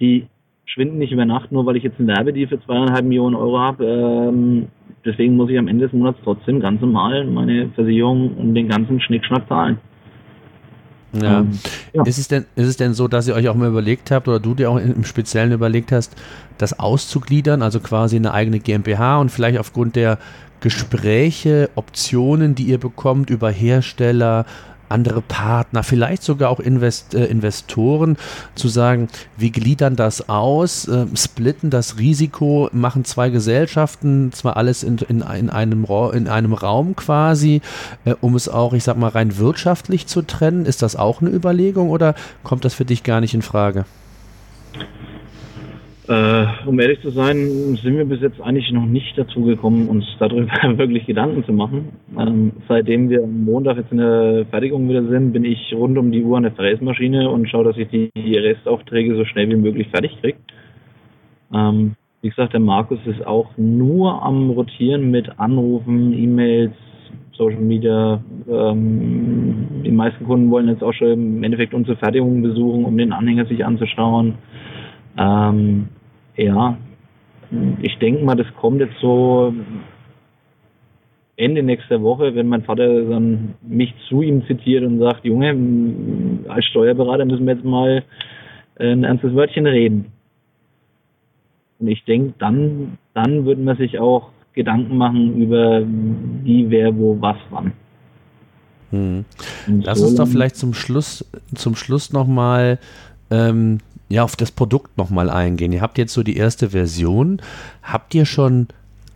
[0.00, 0.26] Die
[0.66, 3.84] schwinden nicht über Nacht, nur weil ich jetzt einen Werbedeal für zweieinhalb Millionen Euro habe.
[3.84, 4.68] Ähm,
[5.04, 9.00] deswegen muss ich am Ende des Monats trotzdem ganz normal meine Versicherung und den ganzen
[9.00, 9.78] Schnickschnack zahlen.
[11.12, 11.40] Ja.
[11.40, 11.58] Ähm,
[11.92, 12.04] ja.
[12.04, 14.40] Ist, es denn, ist es denn so, dass ihr euch auch mal überlegt habt oder
[14.40, 16.12] du dir auch im Speziellen überlegt hast,
[16.58, 20.18] das auszugliedern, also quasi eine eigene GmbH und vielleicht aufgrund der
[20.60, 24.44] Gespräche, Optionen, die ihr bekommt über Hersteller,
[24.88, 28.16] andere Partner, vielleicht sogar auch Invest, äh, Investoren,
[28.54, 34.82] zu sagen, wir gliedern das aus, äh, splitten das Risiko, machen zwei Gesellschaften, zwar alles
[34.82, 37.60] in, in, in, einem, in einem Raum quasi,
[38.04, 40.66] äh, um es auch, ich sag mal, rein wirtschaftlich zu trennen.
[40.66, 43.84] Ist das auch eine Überlegung oder kommt das für dich gar nicht in Frage?
[46.08, 47.36] Äh, um ehrlich zu sein,
[47.82, 51.90] sind wir bis jetzt eigentlich noch nicht dazu gekommen, uns darüber wirklich Gedanken zu machen.
[52.18, 56.10] Ähm, seitdem wir am Montag jetzt in der Fertigung wieder sind, bin ich rund um
[56.10, 59.88] die Uhr an der Fräsmaschine und schaue, dass ich die Restaufträge so schnell wie möglich
[59.88, 60.38] fertig kriege.
[61.52, 66.72] Ähm, wie gesagt, der Markus ist auch nur am Rotieren mit Anrufen, E-Mails,
[67.32, 68.22] Social Media.
[68.50, 73.12] Ähm, die meisten Kunden wollen jetzt auch schon im Endeffekt unsere Fertigung besuchen, um den
[73.12, 74.36] Anhänger sich anzuschauen.
[75.18, 75.88] Ähm,
[76.38, 76.78] ja,
[77.82, 79.52] ich denke mal, das kommt jetzt so
[81.36, 85.54] Ende nächster Woche, wenn mein Vater dann mich zu ihm zitiert und sagt, Junge,
[86.48, 88.04] als Steuerberater müssen wir jetzt mal
[88.78, 90.06] ein ernstes Wörtchen reden.
[91.78, 97.16] Und ich denke, dann, dann würden wir sich auch Gedanken machen über wie, wer, wo,
[97.20, 97.72] was, wann.
[98.90, 99.24] Hm.
[99.66, 101.24] Lass uns doch vielleicht zum Schluss,
[101.54, 102.78] zum Schluss nochmal
[103.30, 103.78] ähm,
[104.08, 105.72] ja, auf das Produkt nochmal eingehen.
[105.72, 107.42] Ihr habt jetzt so die erste Version.
[107.82, 108.68] Habt ihr schon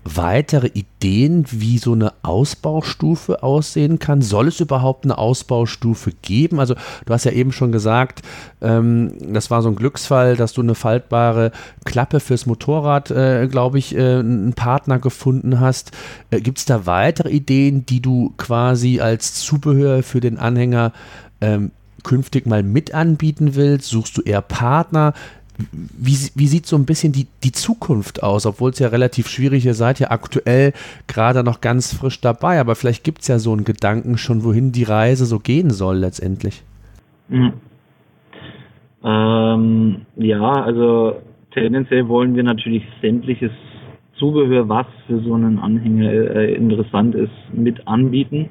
[0.04, 4.20] weitere Ideen, wie so eine Ausbaustufe aussehen kann?
[4.20, 6.58] Soll es überhaupt eine Ausbaustufe geben?
[6.58, 6.74] Also
[7.06, 8.22] du hast ja eben schon gesagt,
[8.60, 11.52] ähm, das war so ein Glücksfall, dass du eine faltbare
[11.84, 15.92] Klappe fürs Motorrad, äh, glaube ich, äh, einen Partner gefunden hast.
[16.30, 20.92] Äh, Gibt es da weitere Ideen, die du quasi als Zubehör für den Anhänger
[21.40, 21.70] ähm,
[22.02, 23.88] künftig mal mit anbieten willst?
[23.88, 25.14] Suchst du eher Partner?
[25.70, 28.46] Wie, wie sieht so ein bisschen die, die Zukunft aus?
[28.46, 30.72] Obwohl es ja relativ schwierig ist, ihr seid ja aktuell
[31.06, 34.72] gerade noch ganz frisch dabei, aber vielleicht gibt es ja so einen Gedanken schon, wohin
[34.72, 36.62] die Reise so gehen soll letztendlich.
[37.28, 37.52] Mhm.
[39.04, 41.16] Ähm, ja, also
[41.52, 43.50] tendenziell wollen wir natürlich sämtliches
[44.16, 48.48] Zubehör, was für so einen Anhänger äh, interessant ist, mit anbieten.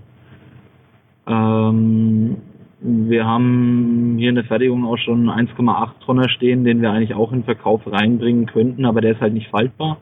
[1.28, 2.38] Ähm,
[2.84, 7.32] wir haben hier in der Fertigung auch schon 1,8 Tonner stehen, den wir eigentlich auch
[7.32, 9.98] in Verkauf reinbringen könnten, aber der ist halt nicht faltbar.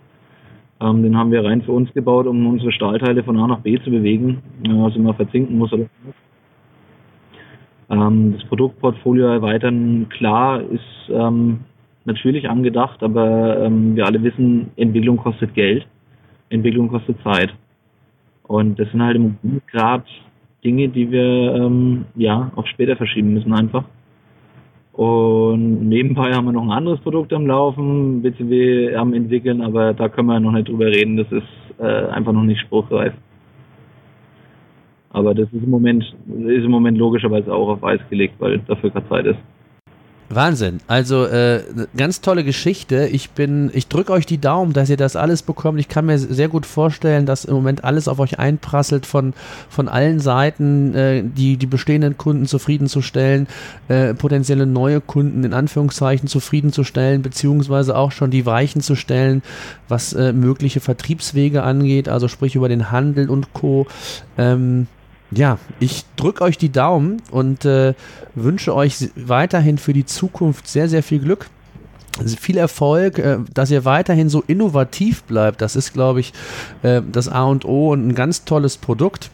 [0.82, 3.78] Ähm, den haben wir rein für uns gebaut, um unsere Stahlteile von A nach B
[3.84, 5.74] zu bewegen, äh, was immer verzinken muss.
[5.74, 5.88] Oder
[7.90, 11.60] ähm, das Produktportfolio erweitern, klar, ist ähm,
[12.06, 15.86] natürlich angedacht, aber ähm, wir alle wissen, Entwicklung kostet Geld,
[16.50, 17.54] Entwicklung kostet Zeit.
[18.44, 19.68] Und das sind halt im Moment
[20.64, 23.86] Dinge, die wir ähm, ja auch später verschieben müssen einfach.
[24.93, 30.10] Und nebenbei haben wir noch ein anderes Produkt am Laufen, BCW am entwickeln, aber da
[30.10, 31.16] können wir noch nicht drüber reden.
[31.16, 33.14] Das ist äh, einfach noch nicht spruchreif.
[35.12, 38.91] Aber das ist im Moment, ist im Moment logischerweise auch auf Eis gelegt, weil dafür
[38.91, 39.39] keine Zeit ist.
[40.30, 40.80] Wahnsinn.
[40.88, 41.64] Also äh,
[41.98, 43.08] ganz tolle Geschichte.
[43.08, 45.80] Ich bin, ich drücke euch die Daumen, dass ihr das alles bekommt.
[45.80, 49.34] Ich kann mir sehr gut vorstellen, dass im Moment alles auf euch einprasselt von,
[49.70, 53.48] von allen Seiten, äh, die, die bestehenden Kunden zufriedenzustellen,
[53.88, 59.42] äh, potenzielle neue Kunden in Anführungszeichen zufriedenzustellen, beziehungsweise auch schon die Weichen zu stellen,
[59.88, 63.88] was äh, mögliche Vertriebswege angeht, also sprich über den Handel und Co.
[64.38, 64.88] Ähm,
[65.32, 67.94] ja, ich drücke euch die Daumen und äh,
[68.36, 71.50] wünsche euch weiterhin für die Zukunft sehr, sehr viel Glück.
[72.26, 75.62] Viel Erfolg, äh, dass ihr weiterhin so innovativ bleibt.
[75.62, 76.34] Das ist, glaube ich,
[76.82, 79.30] äh, das A und O und ein ganz tolles Produkt.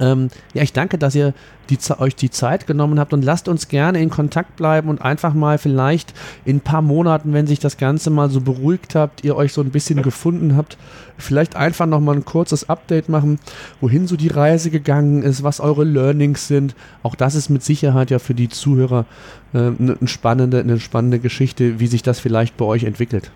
[0.00, 1.34] Ähm, ja, ich danke, dass ihr
[1.68, 5.34] die, euch die Zeit genommen habt und lasst uns gerne in Kontakt bleiben und einfach
[5.34, 9.36] mal vielleicht in ein paar Monaten, wenn sich das Ganze mal so beruhigt habt, ihr
[9.36, 10.78] euch so ein bisschen gefunden habt,
[11.18, 13.38] vielleicht einfach nochmal ein kurzes Update machen,
[13.80, 16.74] wohin so die Reise gegangen ist, was eure Learnings sind.
[17.02, 19.04] Auch das ist mit Sicherheit ja für die Zuhörer
[19.52, 23.30] äh, eine, spannende, eine spannende Geschichte, wie sich das vielleicht bei euch entwickelt.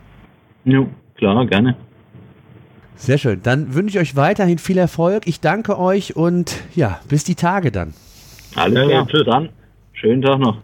[0.64, 0.86] Ja,
[1.16, 1.76] klar, gerne.
[2.96, 3.40] Sehr schön.
[3.42, 5.26] Dann wünsche ich euch weiterhin viel Erfolg.
[5.26, 7.94] Ich danke euch und ja, bis die Tage dann.
[8.54, 8.90] Alles klar.
[8.90, 9.24] Ja, tschüss.
[9.24, 9.48] Dann
[9.92, 10.58] schönen Tag noch.